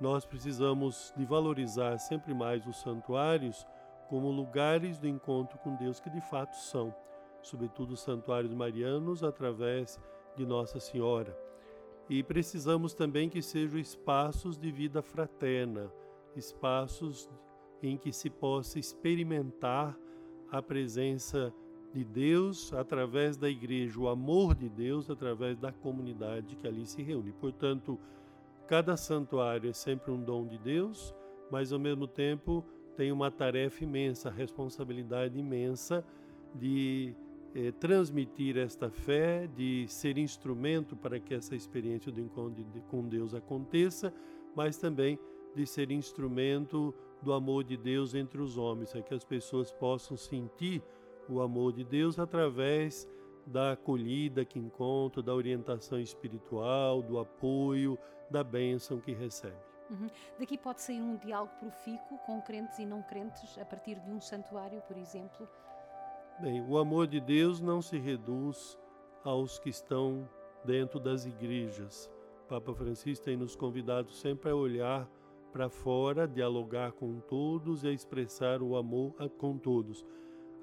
Nós 0.01 0.25
precisamos 0.25 1.13
de 1.15 1.23
valorizar 1.23 1.97
sempre 1.97 2.34
mais 2.34 2.67
os 2.67 2.82
santuários 2.82 3.65
como 4.10 4.30
lugares 4.30 4.97
do 4.99 5.08
encontro 5.08 5.58
com 5.60 5.75
Deus 5.78 6.01
que 6.01 6.10
de 6.10 6.19
fato 6.19 6.56
são, 6.58 6.93
sobretudo 7.41 7.93
os 7.93 8.01
santuários 8.01 8.54
marianos 8.54 9.23
através 9.23 9.97
de 10.36 10.45
Nossa 10.45 10.78
Senhora 10.82 11.44
e 12.10 12.22
precisamos 12.22 12.94
também 12.94 13.30
que 13.30 13.41
sejam 13.41 13.80
espaços 13.80 14.58
de 14.58 14.72
vida 14.72 15.02
fraterna, 15.02 15.91
espaços 16.36 17.30
em 17.82 17.98
que 17.98 18.12
se 18.12 18.30
possa 18.30 18.80
experimentar 18.80 19.98
a 20.52 20.62
presença 20.62 21.54
de 21.94 22.04
Deus 22.04 22.74
através 22.74 23.38
da 23.38 23.50
igreja, 23.50 24.00
o 24.00 24.08
amor 24.08 24.54
de 24.54 24.70
Deus 24.70 25.10
através 25.10 25.58
da 25.58 25.72
comunidade 25.72 26.56
que 26.56 26.68
ali 26.68 26.86
se 26.86 27.02
reúne. 27.02 27.32
Portanto, 27.32 27.98
cada 28.68 28.98
santuário 28.98 29.70
é 29.70 29.74
sempre 29.74 30.12
um 30.12 30.22
dom 30.22 30.46
de 30.46 30.58
Deus, 30.58 31.15
mas 31.50 31.72
ao 31.72 31.80
mesmo 31.80 32.08
tempo 32.08 32.63
tem 32.96 33.12
uma 33.12 33.32
tarefa 33.32 33.84
imensa, 33.84 34.30
responsabilidade 34.30 35.39
imensa 35.39 36.04
de 36.54 37.15
eh, 37.56 37.72
transmitir 37.72 38.58
esta 38.58 38.89
fé, 38.89 39.48
de 39.48 39.88
ser 39.88 40.18
instrumento 40.18 40.96
para 40.96 41.20
que 41.20 41.34
essa 41.34 41.56
experiência 41.56 42.12
do 42.12 42.20
encontro 42.20 42.65
com 42.89 43.08
Deus 43.08 43.34
aconteça, 43.34 44.13
mas 44.54 44.78
também 44.78 45.18
de 45.56 45.65
ser 45.65 45.89
instrumento 45.89 46.94
do 47.22 47.32
amor 47.32 47.63
de 47.63 47.78
Deus 47.78 48.13
entre 48.13 48.41
os 48.41 48.58
homens, 48.58 48.91
para 48.91 49.02
que 49.02 49.13
as 49.13 49.24
pessoas 49.24 49.72
possam 49.72 50.18
sentir 50.18 50.84
o 51.30 51.41
amor 51.41 51.72
de 51.72 51.86
Deus 51.86 52.20
através 52.20 53.08
da 53.48 53.72
acolhida 53.72 54.44
que 54.44 54.60
encontram, 54.60 55.24
da 55.24 55.34
orientação 55.34 56.00
espiritual, 56.00 57.02
do 57.02 57.18
apoio, 57.18 57.98
da 58.30 58.44
bênção 58.44 59.00
que 59.00 59.13
recebe. 59.13 59.56
Uhum. 59.89 60.08
Daqui 60.38 60.58
pode 60.58 60.82
sair 60.82 61.00
um 61.00 61.15
diálogo 61.15 61.54
profícuo 61.60 62.18
com 62.26 62.41
crentes 62.41 62.80
e 62.80 62.86
não 62.86 63.02
crentes 63.04 63.58
a 63.58 63.63
partir 63.63 64.00
de 64.00 64.12
um 64.12 64.20
santuário, 64.20 64.82
por 64.82 64.98
exemplo? 64.98 65.48
Bem, 66.38 66.62
o 66.67 66.78
amor 66.78 67.08
de 67.08 67.21
Deus 67.21 67.62
não 67.62 67.82
se 67.82 67.98
reduz 67.98 68.78
aos 69.24 69.58
que 69.58 69.69
estão 69.69 70.28
dentro 70.65 71.00
das 71.00 71.26
igrejas. 71.26 72.12
Papa 72.50 72.74
Francisco 72.74 73.24
tem 73.24 73.38
nos 73.38 73.56
convidado 73.56 74.12
sempre 74.12 74.52
a 74.52 74.56
olhar 74.56 75.10
para 75.54 75.69
fora, 75.69 76.28
dialogar 76.28 76.91
com 76.91 77.21
todos 77.21 77.86
e 77.86 77.88
a 77.88 77.91
expressar 77.93 78.62
o 78.62 78.76
amor 78.76 79.13
com 79.38 79.58
todos. 79.58 80.06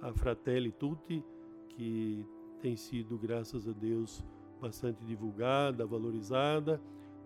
A 0.02 0.12
Fratelli 0.12 0.70
Tutti, 0.72 1.24
que 1.70 2.26
tem 2.60 2.76
sido, 2.76 3.16
graças 3.16 3.66
a 3.66 3.72
Deus, 3.72 4.22
bastante 4.60 5.02
divulgada, 5.06 5.86
valorizada, 5.86 6.82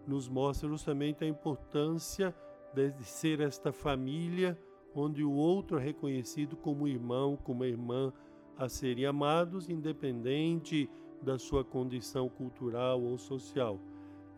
nos 0.07 0.29
mostra 0.29 0.69
justamente 0.69 1.25
a 1.25 1.27
importância 1.27 2.33
de 2.73 3.05
ser 3.05 3.41
esta 3.41 3.73
família 3.73 4.57
onde 4.95 5.25
o 5.25 5.33
outro 5.33 5.79
é 5.79 5.83
reconhecido 5.83 6.57
como 6.57 6.87
irmão, 6.87 7.37
como 7.37 7.65
irmã 7.65 8.13
a 8.57 8.69
serem 8.69 9.07
amados, 9.07 9.69
independente 9.69 10.89
da 11.23 11.39
sua 11.39 11.65
condição 11.65 12.29
cultural 12.29 13.03
ou 13.03 13.19
social. 13.19 13.81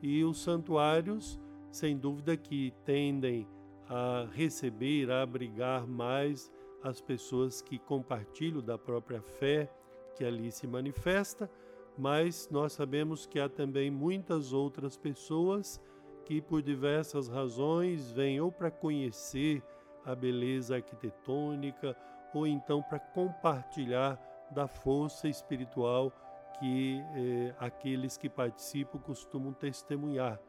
E 0.03 0.25
os 0.25 0.41
santuários, 0.41 1.39
sem 1.71 1.97
dúvida, 1.97 2.37
que 2.37 2.73
tendem 2.85 3.47
a 3.89 4.27
receber, 4.33 5.11
a 5.11 5.23
abrigar 5.23 5.87
mais 5.87 6.51
as 6.83 7.01
pessoas 7.01 7.61
que 7.61 7.79
compartilham 7.79 8.63
da 8.63 8.79
própria 8.79 9.21
fé 9.21 9.71
que 10.15 10.25
ali 10.25 10.51
se 10.51 10.67
manifesta 10.67 11.51
mas 11.99 12.49
nós 12.49 12.73
sabemos 12.75 13.27
que 13.27 13.41
há 13.41 13.49
também 13.49 13.91
muitas 13.91 14.53
outras 14.53 14.97
pessoas 14.97 15.81
que, 16.25 16.41
por 16.41 16.63
diversas 16.63 17.29
razões, 17.29 18.13
vêm 18.13 18.41
ou 18.41 18.53
para 18.53 18.71
conhecer 18.71 19.61
a 20.05 20.15
beleza 20.15 20.77
arquitetônica 20.77 21.97
ou 22.35 22.47
então 22.47 22.83
para 22.83 22.99
compartilhar 22.99 24.19
da 24.51 24.67
força 24.67 25.29
espiritual 25.29 26.13
que 26.59 27.01
eh, 27.15 27.55
aqueles 27.59 28.17
que 28.17 28.29
participam 28.29 28.99
costumam 28.99 29.53
testemunhar. 29.53 30.41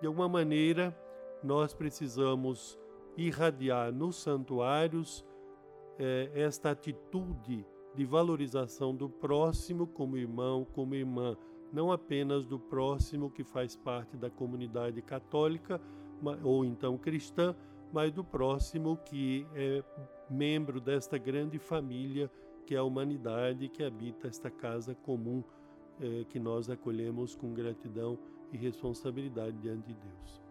De 0.00 0.06
alguma 0.06 0.28
maneira, 0.28 0.96
nós 1.42 1.72
precisamos 1.72 2.78
irradiar 3.16 3.92
nos 3.92 4.16
santuários 4.16 5.24
eh, 5.98 6.30
esta 6.34 6.70
atitude 6.70 7.64
de 7.94 8.04
valorização 8.04 8.94
do 8.94 9.08
próximo 9.08 9.86
como 9.86 10.16
irmão, 10.16 10.64
como 10.64 10.94
irmã, 10.94 11.36
não 11.72 11.92
apenas 11.92 12.46
do 12.46 12.58
próximo 12.58 13.30
que 13.30 13.44
faz 13.44 13.76
parte 13.76 14.16
da 14.16 14.30
comunidade 14.30 15.00
católica 15.02 15.80
ou 16.42 16.64
então 16.64 16.96
cristã, 16.96 17.54
mas 17.92 18.12
do 18.12 18.24
próximo 18.24 18.96
que 18.96 19.46
é 19.54 19.82
membro 20.32 20.80
desta 20.80 21.18
grande 21.18 21.58
família 21.58 22.30
que 22.66 22.74
é 22.74 22.78
a 22.78 22.84
humanidade 22.84 23.68
que 23.68 23.82
habita 23.82 24.28
esta 24.28 24.50
casa 24.50 24.94
comum 24.94 25.42
eh, 26.00 26.24
que 26.28 26.38
nós 26.38 26.70
acolhemos 26.70 27.34
com 27.34 27.52
gratidão 27.52 28.18
e 28.52 28.56
responsabilidade 28.56 29.56
diante 29.58 29.88
de 29.88 29.94
Deus. 29.94 30.42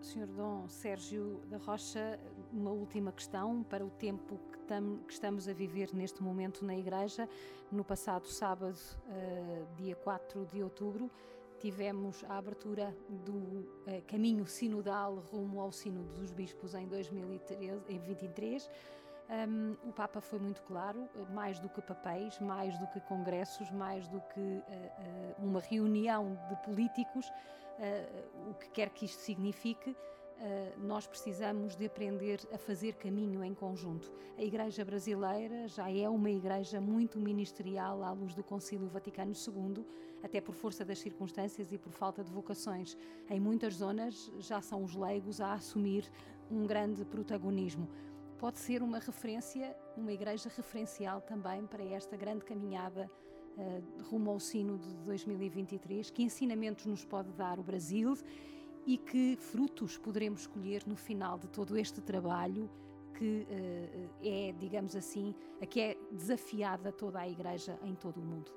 Sr. 0.00 0.26
Dom 0.28 0.68
Sérgio 0.68 1.40
da 1.50 1.58
Rocha, 1.58 2.18
uma 2.52 2.70
última 2.70 3.12
questão 3.12 3.62
para 3.62 3.84
o 3.84 3.90
tempo 3.90 4.40
que, 4.50 4.58
tam, 4.60 4.98
que, 5.06 5.12
estamos 5.12 5.46
a 5.46 5.52
viver 5.52 5.90
neste 5.94 6.22
momento 6.22 6.64
na 6.64 6.74
Igreja. 6.74 7.28
No 7.70 7.84
passado 7.84 8.26
sábado, 8.26 8.78
uh, 9.06 9.66
dia 9.76 9.94
4 9.96 10.46
de 10.46 10.62
outubro, 10.62 11.10
tivemos 11.58 12.24
a 12.24 12.38
abertura 12.38 12.96
do 13.26 13.34
uh, 13.34 14.02
caminho 14.06 14.46
sinodal 14.46 15.16
rumo 15.30 15.60
ao 15.60 15.70
Sínodo 15.70 16.14
dos 16.14 16.32
Bispos 16.32 16.74
em 16.74 16.88
2023. 16.88 18.70
Um, 19.30 19.76
o 19.88 19.92
Papa 19.92 20.20
foi 20.20 20.40
muito 20.40 20.60
claro, 20.62 21.08
mais 21.32 21.60
do 21.60 21.68
que 21.68 21.80
papéis, 21.80 22.36
mais 22.40 22.76
do 22.78 22.86
que 22.88 22.98
congressos, 23.02 23.70
mais 23.70 24.08
do 24.08 24.20
que 24.20 24.40
uh, 24.40 24.62
uh, 25.40 25.46
uma 25.46 25.60
reunião 25.60 26.36
de 26.48 26.56
políticos, 26.64 27.28
uh, 27.28 28.50
o 28.50 28.54
que 28.54 28.68
quer 28.70 28.90
que 28.90 29.04
isto 29.04 29.20
signifique, 29.20 29.96
nós 30.78 31.06
precisamos 31.06 31.76
de 31.76 31.84
aprender 31.84 32.40
a 32.50 32.56
fazer 32.56 32.94
caminho 32.94 33.44
em 33.44 33.52
conjunto. 33.52 34.10
A 34.38 34.42
Igreja 34.42 34.82
Brasileira 34.82 35.68
já 35.68 35.90
é 35.90 36.08
uma 36.08 36.30
igreja 36.30 36.80
muito 36.80 37.18
ministerial 37.18 38.02
à 38.02 38.10
luz 38.10 38.34
do 38.34 38.42
Concílio 38.42 38.88
Vaticano 38.88 39.34
II, 39.34 39.84
até 40.22 40.40
por 40.40 40.54
força 40.54 40.82
das 40.82 40.98
circunstâncias 40.98 41.70
e 41.72 41.76
por 41.76 41.92
falta 41.92 42.24
de 42.24 42.32
vocações. 42.32 42.96
Em 43.28 43.38
muitas 43.38 43.74
zonas 43.74 44.32
já 44.38 44.62
são 44.62 44.82
os 44.82 44.96
leigos 44.96 45.42
a 45.42 45.52
assumir 45.52 46.10
um 46.50 46.66
grande 46.66 47.04
protagonismo 47.04 47.86
pode 48.40 48.58
ser 48.58 48.82
uma 48.82 48.98
referência, 48.98 49.76
uma 49.94 50.10
igreja 50.10 50.48
referencial 50.56 51.20
também 51.20 51.66
para 51.66 51.84
esta 51.84 52.16
grande 52.16 52.42
caminhada 52.42 53.10
uh, 53.58 54.02
rumo 54.04 54.30
ao 54.30 54.40
sino 54.40 54.78
de 54.78 54.94
2023. 55.04 56.10
Que 56.10 56.22
ensinamentos 56.22 56.86
nos 56.86 57.04
pode 57.04 57.30
dar 57.32 57.58
o 57.60 57.62
Brasil 57.62 58.14
e 58.86 58.96
que 58.96 59.36
frutos 59.36 59.98
poderemos 59.98 60.40
escolher 60.40 60.82
no 60.86 60.96
final 60.96 61.38
de 61.38 61.48
todo 61.48 61.76
este 61.76 62.00
trabalho 62.00 62.70
que 63.14 63.46
uh, 63.50 64.10
é, 64.24 64.54
digamos 64.58 64.96
assim, 64.96 65.34
a 65.60 65.66
que 65.66 65.78
é 65.78 65.96
desafiada 66.10 66.90
toda 66.90 67.20
a 67.20 67.28
igreja 67.28 67.78
em 67.84 67.94
todo 67.94 68.22
o 68.22 68.24
mundo? 68.24 68.50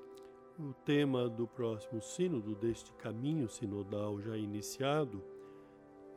O 0.58 0.72
tema 0.72 1.28
do 1.28 1.46
próximo 1.46 2.00
sínodo, 2.00 2.54
deste 2.54 2.90
caminho 2.94 3.50
sinodal 3.50 4.18
já 4.18 4.34
iniciado, 4.34 5.22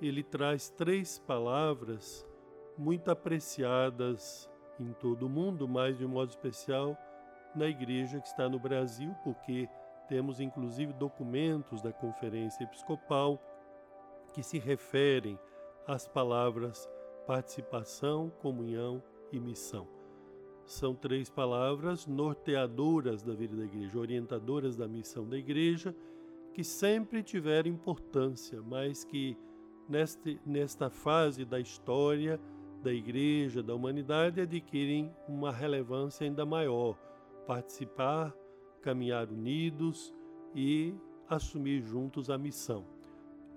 ele 0.02 0.24
traz 0.24 0.70
três 0.70 1.20
palavras 1.20 2.26
muito 2.78 3.10
apreciadas 3.10 4.50
em 4.80 4.94
todo 4.94 5.26
o 5.26 5.30
mundo, 5.30 5.68
mas 5.68 5.98
de 5.98 6.06
um 6.06 6.10
modo 6.10 6.30
especial 6.30 6.98
na 7.56 7.66
igreja 7.68 8.20
que 8.20 8.28
está 8.28 8.48
no 8.48 8.60
Brasil, 8.60 9.16
porque 9.24 9.68
temos 10.08 10.40
inclusive 10.40 10.94
documentos 10.94 11.82
da 11.82 11.92
Conferência 11.92 12.64
Episcopal 12.64 13.42
que 14.34 14.44
se 14.44 14.60
referem 14.60 15.40
às 15.88 16.08
palavras 16.08 16.88
participação, 17.26 18.32
comunhão 18.42 19.04
e 19.32 19.40
missão. 19.40 19.88
São 20.66 20.94
três 20.94 21.30
palavras 21.30 22.06
norteadoras 22.06 23.24
da 23.24 23.34
vida 23.34 23.56
da 23.56 23.66
igreja, 23.66 23.98
orientadoras 23.98 24.76
da 24.76 24.88
missão 24.88 25.28
da 25.28 25.38
igreja, 25.38 25.96
que 26.54 26.64
sempre 26.64 27.24
tiveram 27.24 27.70
importância, 27.70 28.62
mas 28.62 29.04
que 29.04 29.38
neste, 29.88 30.40
nesta 30.46 30.90
fase 30.90 31.46
da 31.46 31.60
história 31.60 32.40
da 32.82 32.94
igreja, 32.94 33.64
da 33.64 33.74
humanidade, 33.74 34.42
adquirem 34.42 35.14
uma 35.28 35.52
relevância 35.52 36.26
ainda 36.26 36.46
maior. 36.46 36.96
Participar, 37.46 38.34
caminhar 38.82 39.30
unidos 39.30 40.14
e 40.56 40.94
assumir 41.30 41.82
juntos 41.82 42.30
a 42.30 42.38
missão. 42.38 42.86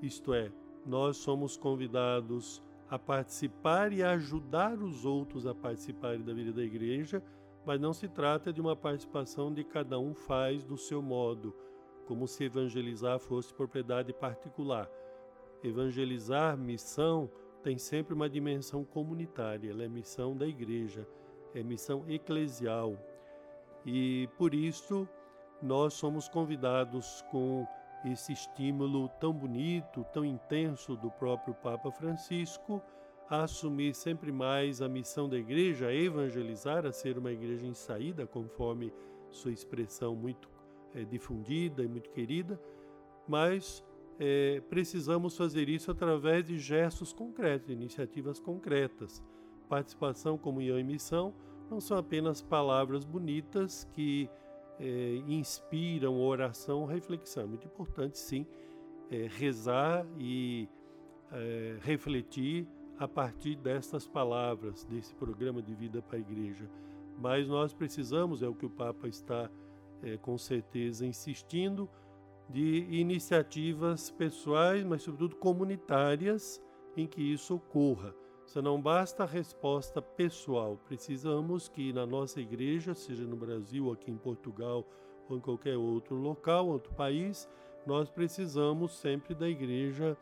Isto 0.03 0.33
é, 0.35 0.51
nós 0.85 1.19
somos 1.19 1.57
convidados 1.57 2.63
a 2.89 2.99
participar 2.99 3.93
e 3.93 4.03
a 4.03 4.13
ajudar 4.13 4.83
os 4.83 5.05
outros 5.05 5.47
a 5.47 5.55
participarem 5.55 6.23
da 6.23 6.33
vida 6.33 6.53
da 6.53 6.63
igreja, 6.63 7.23
mas 7.65 7.81
não 7.81 7.93
se 7.93 8.09
trata 8.09 8.53
de 8.53 8.61
uma 8.61 8.75
participação 8.75 9.53
de 9.53 9.63
cada 9.63 9.99
um 9.99 10.15
faz 10.15 10.65
do 10.65 10.77
seu 10.77 11.01
modo, 11.01 11.55
como 12.07 12.27
se 12.27 12.45
evangelizar 12.45 13.21
fosse 13.21 13.55
propriedade 13.55 14.13
particular. 14.13 14.91
Evangelizar, 15.63 16.57
missão, 16.57 17.31
tem 17.63 17.79
sempre 17.79 18.15
uma 18.15 18.29
dimensão 18.29 18.85
comunitária, 18.85 19.71
ela 19.71 19.85
é 19.85 19.89
missão 19.89 20.37
da 20.37 20.47
igreja, 20.47 21.07
é 21.55 21.63
missão 21.63 22.05
eclesial. 22.09 22.97
E 23.85 24.29
por 24.37 24.55
isso 24.55 25.09
nós 25.63 25.95
somos 25.95 26.29
convidados 26.29 27.23
com 27.31 27.67
esse 28.05 28.33
estímulo 28.33 29.09
tão 29.21 29.33
bonito, 29.33 30.05
tão 30.13 30.25
intenso 30.25 30.97
do 30.97 31.11
próprio 31.11 31.55
Papa 31.55 31.91
Francisco 31.91 32.83
a 33.29 33.45
assumir 33.45 33.95
sempre 33.95 34.33
mais 34.33 34.83
a 34.83 34.89
missão 34.89 35.29
da 35.29 35.37
igreja, 35.37 35.87
a 35.87 35.95
evangelizar, 35.95 36.85
a 36.85 36.91
ser 36.91 37.17
uma 37.17 37.31
igreja 37.31 37.65
em 37.65 37.75
saída, 37.75 38.27
conforme 38.27 38.93
sua 39.31 39.53
expressão 39.53 40.17
muito 40.17 40.51
é, 40.95 41.05
difundida 41.05 41.85
e 41.85 41.87
muito 41.87 42.11
querida, 42.11 42.61
mas 43.29 43.85
é, 44.23 44.61
precisamos 44.69 45.35
fazer 45.35 45.71
isso 45.71 45.91
através 45.91 46.45
de 46.45 46.59
gestos 46.59 47.11
concretos, 47.11 47.71
iniciativas 47.71 48.39
concretas. 48.39 49.23
Participação, 49.67 50.37
comunhão 50.37 50.79
e 50.79 50.85
missão 50.85 51.33
não 51.71 51.81
são 51.81 51.97
apenas 51.97 52.43
palavras 52.43 53.03
bonitas 53.03 53.89
que 53.95 54.29
é, 54.79 55.23
inspiram 55.27 56.21
oração, 56.21 56.85
reflexão. 56.85 57.45
É 57.45 57.47
muito 57.47 57.67
importante, 57.67 58.19
sim, 58.19 58.47
é, 59.11 59.27
rezar 59.27 60.07
e 60.19 60.69
é, 61.33 61.79
refletir 61.81 62.69
a 62.99 63.09
partir 63.09 63.57
destas 63.57 64.07
palavras, 64.07 64.85
desse 64.85 65.15
programa 65.15 65.63
de 65.63 65.75
vida 65.75 66.03
para 66.03 66.19
a 66.19 66.21
igreja. 66.21 66.69
Mas 67.17 67.49
nós 67.49 67.73
precisamos, 67.73 68.43
é 68.43 68.49
o 68.49 68.55
que 68.55 68.67
o 68.67 68.71
Papa 68.71 69.09
está 69.09 69.51
é, 70.03 70.19
com 70.19 70.37
certeza 70.37 71.07
insistindo, 71.07 71.89
de 72.51 72.87
iniciativas 72.91 74.11
pessoais, 74.11 74.85
mas 74.85 75.03
sobretudo 75.03 75.37
comunitárias, 75.37 76.61
em 76.97 77.07
que 77.07 77.23
isso 77.23 77.55
ocorra. 77.55 78.15
Isso 78.47 78.61
não 78.61 78.81
basta 78.81 79.23
a 79.23 79.27
resposta 79.27 80.03
pessoal, 80.03 80.77
precisamos 80.85 81.69
que 81.69 81.93
na 81.93 82.05
nossa 82.05 82.41
igreja, 82.41 82.95
seja 82.95 83.25
no 83.25 83.37
Brasil, 83.37 83.93
aqui 83.93 84.11
em 84.11 84.17
Portugal 84.17 84.85
ou 85.29 85.37
em 85.37 85.41
qualquer 85.41 85.77
outro 85.77 86.17
local, 86.17 86.67
outro 86.67 86.93
país, 86.95 87.49
nós 87.87 88.11
precisamos 88.11 88.99
sempre 88.99 89.35
da 89.37 89.49
igreja 89.49 90.17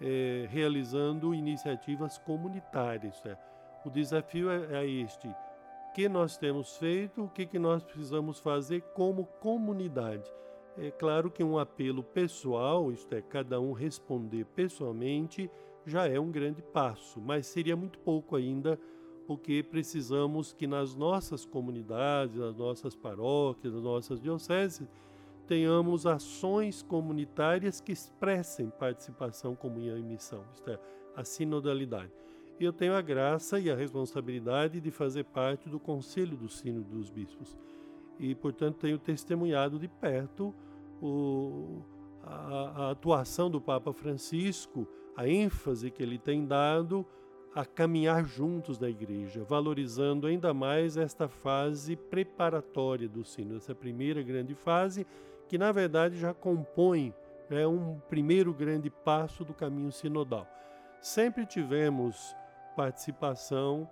é, 0.00 0.46
realizando 0.50 1.34
iniciativas 1.34 2.18
comunitárias. 2.18 3.24
É. 3.24 3.36
O 3.84 3.90
desafio 3.90 4.50
é, 4.50 4.82
é 4.82 4.86
este: 4.86 5.26
o 5.26 5.92
que 5.94 6.08
nós 6.08 6.36
temos 6.36 6.76
feito, 6.76 7.24
o 7.24 7.28
que, 7.28 7.46
que 7.46 7.58
nós 7.58 7.82
precisamos 7.82 8.38
fazer 8.38 8.82
como 8.94 9.24
comunidade. 9.40 10.30
É 10.76 10.90
claro 10.90 11.30
que 11.30 11.44
um 11.44 11.56
apelo 11.56 12.02
pessoal, 12.02 12.90
isto 12.90 13.14
é, 13.14 13.22
cada 13.22 13.60
um 13.60 13.72
responder 13.72 14.44
pessoalmente, 14.56 15.48
já 15.86 16.08
é 16.08 16.18
um 16.18 16.32
grande 16.32 16.62
passo, 16.62 17.20
mas 17.20 17.46
seria 17.46 17.76
muito 17.76 17.98
pouco 18.00 18.34
ainda, 18.34 18.78
porque 19.24 19.62
precisamos 19.62 20.52
que 20.52 20.66
nas 20.66 20.96
nossas 20.96 21.44
comunidades, 21.44 22.36
nas 22.36 22.56
nossas 22.56 22.96
paróquias, 22.96 23.72
nas 23.72 23.82
nossas 23.82 24.20
dioceses, 24.20 24.88
tenhamos 25.46 26.06
ações 26.06 26.82
comunitárias 26.82 27.80
que 27.80 27.92
expressem 27.92 28.68
participação, 28.70 29.54
comunhão 29.54 29.96
e 29.96 30.02
missão, 30.02 30.44
isto 30.52 30.70
é, 30.70 30.78
a 31.14 31.22
sinodalidade. 31.22 32.10
Eu 32.58 32.72
tenho 32.72 32.94
a 32.94 33.02
graça 33.02 33.60
e 33.60 33.70
a 33.70 33.76
responsabilidade 33.76 34.80
de 34.80 34.90
fazer 34.90 35.24
parte 35.24 35.68
do 35.68 35.78
Conselho 35.78 36.36
do 36.36 36.48
Sino 36.48 36.82
dos 36.82 37.10
Bispos 37.10 37.56
e, 38.18 38.34
portanto, 38.34 38.76
tenho 38.76 38.98
testemunhado 38.98 39.78
de 39.78 39.88
perto 39.88 40.54
o, 41.02 41.82
a, 42.22 42.86
a 42.86 42.90
atuação 42.90 43.50
do 43.50 43.60
Papa 43.60 43.92
Francisco, 43.92 44.86
a 45.16 45.28
ênfase 45.28 45.90
que 45.90 46.02
ele 46.02 46.18
tem 46.18 46.46
dado 46.46 47.06
a 47.54 47.64
caminhar 47.64 48.24
juntos 48.24 48.78
da 48.78 48.90
igreja, 48.90 49.44
valorizando 49.44 50.26
ainda 50.26 50.52
mais 50.52 50.96
esta 50.96 51.28
fase 51.28 51.94
preparatória 51.94 53.08
do 53.08 53.24
sino, 53.24 53.56
essa 53.56 53.74
primeira 53.74 54.22
grande 54.22 54.54
fase 54.54 55.06
que 55.48 55.56
na 55.56 55.70
verdade 55.70 56.18
já 56.18 56.34
compõe 56.34 57.14
é 57.50 57.66
um 57.66 58.00
primeiro 58.08 58.52
grande 58.52 58.90
passo 58.90 59.44
do 59.44 59.54
caminho 59.54 59.92
sinodal. 59.92 60.48
Sempre 61.00 61.46
tivemos 61.46 62.34
participação 62.74 63.88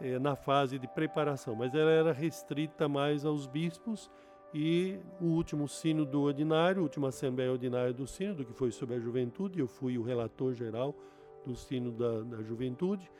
é, 0.00 0.18
na 0.18 0.36
fase 0.36 0.78
de 0.78 0.86
preparação, 0.86 1.54
mas 1.54 1.74
ela 1.74 1.90
era 1.90 2.12
restrita 2.12 2.88
mais 2.88 3.24
aos 3.24 3.46
bispos 3.46 4.10
e 4.52 4.98
o 5.20 5.26
último 5.26 5.68
sínodo 5.68 6.22
ordinário, 6.22 6.80
a 6.80 6.82
última 6.82 7.08
assembleia 7.08 7.52
ordinária 7.52 7.92
do 7.92 8.06
sínodo, 8.06 8.44
que 8.44 8.52
foi 8.52 8.70
sobre 8.70 8.96
a 8.96 9.00
juventude, 9.00 9.58
eu 9.58 9.66
fui 9.66 9.98
o 9.98 10.02
relator 10.02 10.54
geral 10.54 10.94
do 11.44 11.54
sino 11.54 11.90
da, 11.92 12.22
da 12.22 12.42
juventude, 12.42 13.10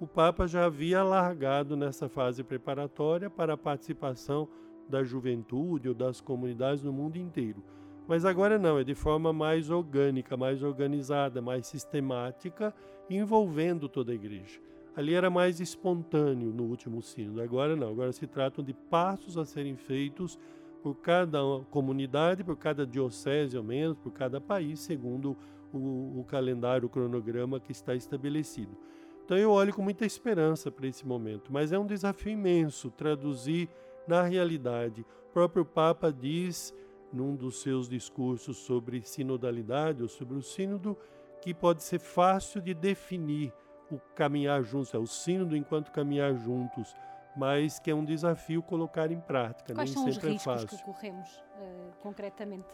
o 0.00 0.06
Papa 0.06 0.46
já 0.46 0.66
havia 0.66 1.02
largado 1.02 1.76
nessa 1.76 2.08
fase 2.08 2.42
preparatória 2.42 3.30
para 3.30 3.54
a 3.54 3.56
participação 3.56 4.48
da 4.88 5.02
juventude 5.02 5.88
ou 5.88 5.94
das 5.94 6.20
comunidades 6.20 6.82
no 6.82 6.92
mundo 6.92 7.16
inteiro. 7.16 7.62
Mas 8.06 8.24
agora 8.24 8.58
não, 8.58 8.78
é 8.78 8.84
de 8.84 8.94
forma 8.94 9.32
mais 9.32 9.70
orgânica, 9.70 10.36
mais 10.36 10.62
organizada, 10.62 11.40
mais 11.40 11.66
sistemática, 11.66 12.74
envolvendo 13.08 13.88
toda 13.88 14.12
a 14.12 14.14
igreja. 14.14 14.60
Ali 14.96 15.14
era 15.14 15.28
mais 15.28 15.58
espontâneo 15.58 16.52
no 16.52 16.64
último 16.64 17.02
sínodo, 17.02 17.42
agora 17.42 17.74
não, 17.74 17.88
agora 17.88 18.12
se 18.12 18.26
tratam 18.26 18.64
de 18.64 18.72
passos 18.72 19.36
a 19.36 19.44
serem 19.44 19.76
feitos 19.76 20.38
por 20.82 20.94
cada 20.96 21.38
comunidade, 21.70 22.44
por 22.44 22.56
cada 22.56 22.86
diocese 22.86 23.56
ao 23.56 23.62
menos, 23.64 23.96
por 23.96 24.12
cada 24.12 24.40
país, 24.40 24.80
segundo 24.80 25.36
o, 25.72 26.20
o 26.20 26.24
calendário, 26.28 26.86
o 26.86 26.90
cronograma 26.90 27.58
que 27.58 27.72
está 27.72 27.94
estabelecido. 27.94 28.76
Então 29.24 29.36
eu 29.36 29.50
olho 29.50 29.72
com 29.72 29.82
muita 29.82 30.04
esperança 30.04 30.70
para 30.70 30.86
esse 30.86 31.06
momento, 31.06 31.52
mas 31.52 31.72
é 31.72 31.78
um 31.78 31.86
desafio 31.86 32.32
imenso 32.32 32.90
traduzir 32.90 33.68
na 34.06 34.22
realidade. 34.22 35.00
O 35.30 35.32
próprio 35.32 35.64
Papa 35.64 36.12
diz, 36.12 36.74
num 37.12 37.34
dos 37.34 37.62
seus 37.62 37.88
discursos 37.88 38.58
sobre 38.58 39.02
sinodalidade 39.02 40.02
ou 40.02 40.08
sobre 40.08 40.36
o 40.36 40.42
sínodo, 40.42 40.96
que 41.40 41.54
pode 41.54 41.82
ser 41.82 41.98
fácil 41.98 42.60
de 42.60 42.74
definir 42.74 43.52
o 43.94 44.00
caminhar 44.14 44.62
juntos, 44.62 44.94
é 44.94 44.98
o 44.98 45.06
sínodo 45.06 45.56
enquanto 45.56 45.90
caminhar 45.90 46.34
juntos, 46.34 46.94
mas 47.36 47.78
que 47.78 47.90
é 47.90 47.94
um 47.94 48.04
desafio 48.04 48.62
colocar 48.62 49.10
em 49.10 49.20
prática. 49.20 49.74
Quais 49.74 49.94
nem 49.94 50.04
são 50.04 50.12
sempre 50.12 50.28
os 50.28 50.32
riscos 50.34 50.52
é 50.52 50.58
fácil. 50.58 50.78
que 50.78 50.84
corremos 50.84 51.28
uh, 51.36 51.92
concretamente? 52.00 52.68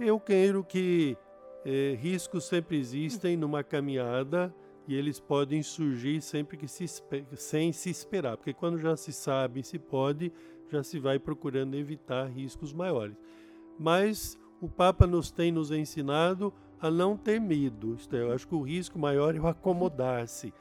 Eu 0.00 0.18
quero 0.20 0.62
que 0.62 1.16
eh, 1.64 1.96
riscos 1.98 2.44
sempre 2.44 2.78
existem 2.78 3.36
numa 3.36 3.64
caminhada 3.64 4.54
e 4.86 4.94
eles 4.94 5.18
podem 5.18 5.62
surgir 5.62 6.22
sempre 6.22 6.56
que 6.56 6.68
se 6.68 6.86
sem 7.36 7.72
se 7.72 7.90
esperar, 7.90 8.36
porque 8.36 8.54
quando 8.54 8.78
já 8.78 8.96
se 8.96 9.12
sabe, 9.12 9.62
se 9.62 9.78
pode, 9.78 10.32
já 10.70 10.82
se 10.82 10.98
vai 10.98 11.18
procurando 11.18 11.74
evitar 11.74 12.26
riscos 12.26 12.72
maiores. 12.72 13.16
Mas 13.78 14.38
o 14.60 14.68
Papa 14.68 15.06
nos 15.06 15.30
tem 15.30 15.52
nos 15.52 15.70
ensinado 15.70 16.54
a 16.80 16.90
não 16.90 17.16
ter 17.16 17.40
medo. 17.40 17.94
Isto 17.94 18.16
é, 18.16 18.22
eu 18.22 18.32
acho 18.32 18.46
que 18.46 18.54
o 18.54 18.62
risco 18.62 18.98
maior 18.98 19.34
é 19.34 19.40
o 19.40 19.46
acomodar-se, 19.46 20.52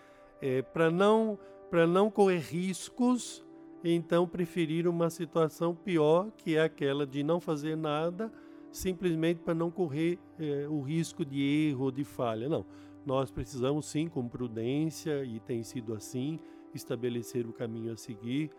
é, 0.41 0.61
para 0.61 0.89
não 0.89 1.37
para 1.69 1.85
não 1.85 2.09
correr 2.09 2.39
riscos, 2.39 3.45
então 3.83 4.25
preferir 4.25 4.87
uma 4.87 5.09
situação 5.09 5.75
pior, 5.75 6.31
que 6.37 6.55
é 6.55 6.61
aquela 6.61 7.05
de 7.05 7.23
não 7.23 7.41
fazer 7.41 7.75
nada, 7.75 8.31
simplesmente 8.71 9.41
para 9.41 9.53
não 9.53 9.69
correr 9.69 10.17
é, 10.39 10.65
o 10.69 10.81
risco 10.81 11.25
de 11.25 11.41
erro, 11.41 11.91
de 11.91 12.05
falha. 12.05 12.47
Não 12.47 12.65
nós 13.07 13.31
precisamos 13.31 13.85
sim, 13.85 14.09
com 14.09 14.27
prudência, 14.27 15.23
e 15.23 15.39
tem 15.39 15.63
sido 15.63 15.93
assim, 15.93 16.37
estabelecer 16.73 17.47
o 17.47 17.53
caminho 17.53 17.93
a 17.93 17.95
seguir, 17.95 18.51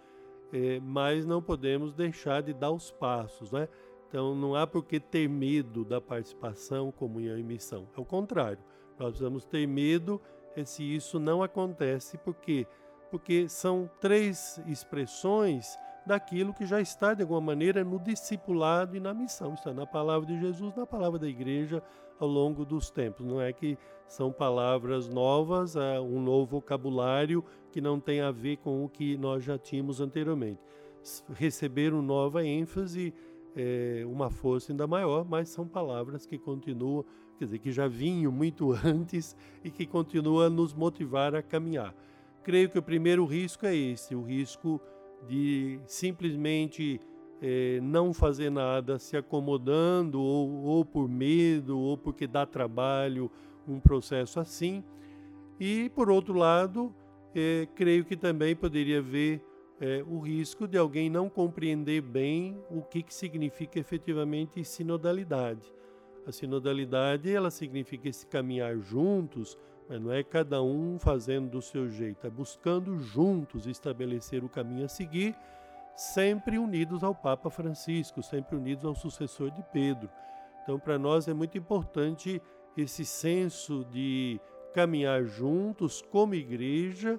é, 0.51 0.81
mas 0.81 1.27
não 1.27 1.42
podemos 1.42 1.92
deixar 1.92 2.42
de 2.42 2.55
dar 2.55 2.71
os 2.71 2.90
passos, 2.90 3.53
né? 3.53 3.68
Então 4.09 4.35
não 4.35 4.55
há 4.55 4.66
por 4.66 4.85
que 4.85 4.99
ter 4.99 5.29
medo 5.29 5.85
da 5.85 6.01
participação, 6.01 6.90
comunhão 6.90 7.38
e 7.38 7.42
missão. 7.42 7.87
Ao 7.94 8.05
contrário, 8.05 8.59
nós 8.99 9.11
precisamos 9.11 9.44
ter 9.44 9.66
medo 9.66 10.21
se 10.64 10.83
isso 10.83 11.18
não 11.18 11.42
acontece, 11.42 12.18
por 12.18 12.35
quê? 12.35 12.66
Porque 13.11 13.49
são 13.49 13.88
três 14.01 14.61
expressões 14.66 15.79
daquilo 16.05 16.55
que 16.55 16.66
já 16.66 16.81
está, 16.81 17.14
de 17.14 17.23
alguma 17.23 17.40
maneira, 17.40 17.85
no 17.85 17.99
discipulado 17.99 18.97
e 18.97 19.01
na 19.01 19.14
missão. 19.14 19.55
Está 19.55 19.73
na 19.73 19.87
palavra 19.87 20.27
de 20.27 20.40
Jesus, 20.40 20.75
na 20.75 20.87
palavra 20.87 21.18
da 21.18 21.29
igreja 21.29 21.83
ao 22.18 22.27
longo 22.27 22.64
dos 22.64 22.90
tempos. 22.90 23.25
Não 23.25 23.40
é 23.40 23.53
que 23.53 23.79
são 24.07 24.33
palavras 24.33 25.09
novas, 25.09 25.77
é 25.77 26.01
um 26.01 26.21
novo 26.21 26.47
vocabulário 26.47 27.44
que 27.71 27.81
não 27.81 28.01
tem 28.01 28.21
a 28.21 28.31
ver 28.31 28.57
com 28.57 28.85
o 28.85 28.88
que 28.88 29.16
nós 29.16 29.44
já 29.44 29.59
tínhamos 29.59 30.01
anteriormente. 30.01 30.61
Receberam 31.35 32.03
nova 32.03 32.44
ênfase, 32.44 33.14
é, 33.56 34.04
uma 34.06 34.30
força 34.30 34.72
ainda 34.72 34.87
maior, 34.87 35.24
mas 35.24 35.48
são 35.48 35.66
palavras 35.66 36.26
que 36.26 36.38
continuam, 36.38 37.04
quer 37.38 37.44
dizer, 37.44 37.58
que 37.58 37.72
já 37.72 37.88
vinham 37.88 38.30
muito 38.30 38.72
antes 38.84 39.37
e 39.64 39.70
que 39.70 39.87
continuam 39.87 40.46
a 40.46 40.50
nos 40.50 40.74
motivar 40.74 41.34
a 41.34 41.42
caminhar. 41.42 41.94
Creio 42.42 42.70
que 42.70 42.78
o 42.78 42.82
primeiro 42.82 43.24
risco 43.24 43.66
é 43.66 43.74
esse, 43.74 44.14
o 44.14 44.22
risco 44.22 44.80
de 45.26 45.80
simplesmente 45.87 47.00
é, 47.40 47.80
não 47.82 48.12
fazer 48.12 48.50
nada, 48.50 48.98
se 48.98 49.16
acomodando, 49.16 50.20
ou, 50.20 50.64
ou 50.64 50.84
por 50.84 51.08
medo, 51.08 51.78
ou 51.78 51.96
porque 51.96 52.26
dá 52.26 52.46
trabalho, 52.46 53.30
um 53.66 53.78
processo 53.78 54.40
assim. 54.40 54.82
E, 55.61 55.90
por 55.90 56.11
outro 56.11 56.34
lado, 56.34 56.94
é, 57.34 57.66
creio 57.74 58.04
que 58.04 58.16
também 58.16 58.54
poderia 58.54 58.98
haver 58.98 59.42
é, 59.81 60.03
o 60.07 60.19
risco 60.19 60.67
de 60.67 60.77
alguém 60.77 61.09
não 61.09 61.29
compreender 61.29 62.01
bem 62.01 62.61
o 62.71 62.83
que, 62.83 63.03
que 63.03 63.14
significa 63.14 63.79
efetivamente 63.79 64.64
sinodalidade. 64.64 65.73
A 66.27 66.33
sinodalidade 66.33 67.33
ela 67.33 67.51
significa 67.51 68.09
esse 68.09 68.27
caminhar 68.27 68.77
juntos 68.79 69.57
Mas 69.88 70.01
não 70.01 70.12
é 70.12 70.23
cada 70.23 70.62
um 70.62 70.99
fazendo 70.99 71.49
do 71.49 71.62
seu 71.62 71.88
jeito, 71.88 72.27
é 72.27 72.31
buscando 72.31 72.99
juntos 72.99 73.67
estabelecer 73.67 74.45
o 74.45 74.49
caminho 74.49 74.85
a 74.85 74.88
seguir, 74.88 75.35
sempre 75.97 76.59
unidos 76.59 77.03
ao 77.03 77.14
Papa 77.14 77.49
Francisco, 77.49 78.23
sempre 78.23 78.57
unidos 78.57 78.85
ao 78.85 78.95
sucessor 78.95 79.51
de 79.51 79.62
Pedro. 79.73 80.11
Então, 80.62 80.79
para 80.79 80.99
nós 80.99 81.27
é 81.27 81.33
muito 81.33 81.57
importante 81.57 82.43
esse 82.77 83.05
senso 83.05 83.87
de 83.87 84.38
caminhar 84.75 85.25
juntos 85.25 86.03
como 86.03 86.35
igreja, 86.35 87.19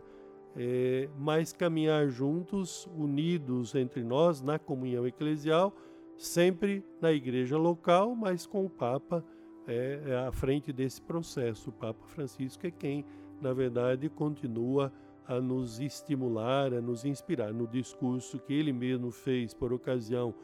é, 0.61 1.07
mas 1.17 1.53
caminhar 1.53 2.09
juntos, 2.09 2.85
unidos 2.93 3.73
entre 3.75 4.03
nós 4.03 4.41
na 4.41 4.59
comunhão 4.59 5.07
eclesial, 5.07 5.73
sempre 6.17 6.83
na 6.99 7.13
igreja 7.13 7.57
local, 7.57 8.13
mas 8.13 8.45
com 8.45 8.65
o 8.65 8.69
Papa 8.69 9.23
é, 9.65 10.01
é 10.05 10.17
à 10.17 10.33
frente 10.33 10.73
desse 10.73 11.01
processo. 11.01 11.69
O 11.69 11.73
Papa 11.73 12.05
Francisco 12.07 12.67
é 12.67 12.71
quem, 12.71 13.05
na 13.39 13.53
verdade, 13.53 14.09
continua 14.09 14.91
a 15.25 15.39
nos 15.39 15.79
estimular, 15.79 16.73
a 16.73 16.81
nos 16.81 17.05
inspirar. 17.05 17.53
No 17.53 17.65
discurso 17.65 18.37
que 18.37 18.53
ele 18.53 18.73
mesmo 18.73 19.11
fez 19.11 19.53
por 19.53 19.71
ocasião 19.71 20.35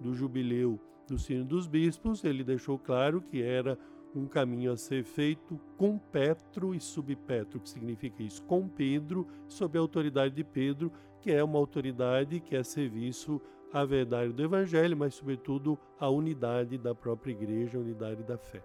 do 0.00 0.12
jubileu 0.12 0.80
do 1.06 1.16
Sino 1.16 1.44
dos 1.44 1.68
Bispos, 1.68 2.24
ele 2.24 2.42
deixou 2.42 2.76
claro 2.76 3.22
que 3.22 3.40
era 3.40 3.78
um 4.14 4.26
caminho 4.26 4.72
a 4.72 4.76
ser 4.76 5.04
feito 5.04 5.60
com 5.76 5.98
Petro 5.98 6.74
e 6.74 6.80
subpetro, 6.80 7.60
que 7.60 7.68
significa 7.68 8.22
isso, 8.22 8.42
com 8.42 8.68
Pedro, 8.68 9.26
sob 9.48 9.78
a 9.78 9.80
autoridade 9.80 10.34
de 10.34 10.44
Pedro, 10.44 10.92
que 11.20 11.30
é 11.30 11.42
uma 11.42 11.58
autoridade 11.58 12.40
que 12.40 12.56
é 12.56 12.62
serviço 12.62 13.40
à 13.72 13.84
verdade 13.84 14.32
do 14.32 14.42
Evangelho, 14.42 14.96
mas, 14.96 15.14
sobretudo, 15.14 15.78
à 15.98 16.08
unidade 16.08 16.76
da 16.76 16.94
própria 16.94 17.32
igreja, 17.32 17.78
a 17.78 17.80
unidade 17.80 18.22
da 18.24 18.36
fé. 18.36 18.62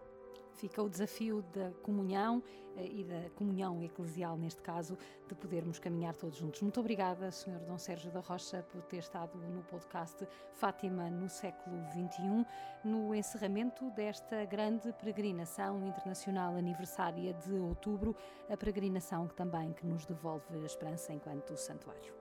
Fica 0.56 0.82
o 0.82 0.90
desafio 0.90 1.44
da 1.54 1.72
comunhão 1.84 2.42
eh, 2.78 2.88
e 2.88 3.04
da 3.04 3.30
comunhão 3.32 3.84
eclesial, 3.84 4.38
neste 4.38 4.62
caso, 4.62 4.98
de 5.28 5.36
podermos 5.36 5.80
caminhar 5.80 6.16
todos 6.16 6.38
juntos. 6.38 6.62
Muito 6.62 6.80
obrigada, 6.80 7.30
Sr. 7.30 7.60
Dom 7.68 7.78
Sérgio 7.78 8.12
da 8.12 8.22
Rocha, 8.22 8.66
por 8.72 8.82
ter 8.84 8.98
estado 8.98 9.38
no 9.38 9.62
podcast 9.64 10.26
Fátima 10.54 11.10
no 11.10 11.28
século 11.28 11.78
XXI, 11.92 12.46
no 12.84 13.14
encerramento 13.14 13.90
desta 13.92 14.46
grande 14.46 14.94
peregrinação 14.94 15.86
internacional 15.86 16.56
aniversária 16.56 17.34
de 17.34 17.54
outubro, 17.54 18.16
a 18.50 18.56
peregrinação 18.56 19.28
que 19.28 19.36
também 19.36 19.74
que 19.74 19.86
nos 19.86 20.06
devolve 20.06 20.46
a 20.54 20.66
esperança 20.66 21.14
enquanto 21.14 21.56
santuário. 21.58 22.14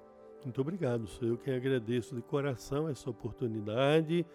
Muito 0.43 0.61
obrigado, 0.61 1.07
sou 1.07 1.29
eu 1.29 1.39
quem 1.39 1.55
agradeço 1.55 2.15
de 2.15 2.21
coração 2.21 2.87
essa 2.89 3.09
oportunidade 3.09 4.27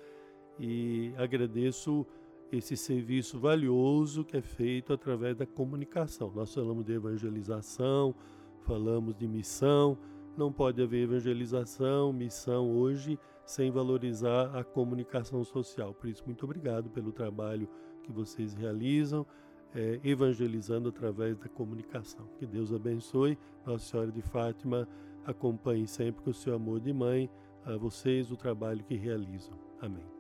e 0.58 1.14
agradeço 1.18 2.06
esse 2.52 2.76
serviço 2.76 3.40
valioso 3.40 4.24
que 4.24 4.38
é 4.38 4.42
feito 4.42 4.94
através 4.94 5.36
da 5.36 5.46
comunicação. 5.46 6.32
Nós 6.34 6.54
falamos 6.54 6.86
de 6.86 6.94
evangelização, 6.94 8.16
falamos 8.62 9.16
de 9.16 9.28
missão, 9.28 9.98
não 10.38 10.52
pode 10.52 10.82
haver 10.82 11.04
evangelização, 11.04 12.14
missão 12.14 12.72
hoje 12.72 13.20
sem 13.46 13.72
valorizar 13.72 14.56
a 14.56 14.64
comunicação 14.64 15.44
social. 15.44 15.94
Por 15.94 16.08
isso, 16.08 16.24
muito 16.26 16.46
obrigado 16.46 16.90
pelo 16.90 17.12
trabalho 17.12 17.68
que 18.04 18.12
vocês 18.12 18.54
realizam, 18.54 19.26
é, 19.74 20.00
evangelizando 20.04 20.90
através 20.90 21.38
da 21.38 21.50
comunicação. 21.50 22.28
Que 22.38 22.46
Deus 22.46 22.72
abençoe. 22.72 23.38
Nossa 23.66 23.86
Senhora 23.86 24.12
de 24.12 24.22
Fátima 24.22 24.88
acompanhe 25.26 25.88
sempre 25.88 26.24
com 26.24 26.30
o 26.30 26.34
seu 26.34 26.56
amor 26.56 26.80
de 26.80 26.94
mãe 26.94 27.30
a 27.66 27.76
vocês 27.76 28.32
o 28.32 28.38
trabalho 28.38 28.84
que 28.84 28.96
realizam. 28.96 29.54
Amém. 29.82 30.18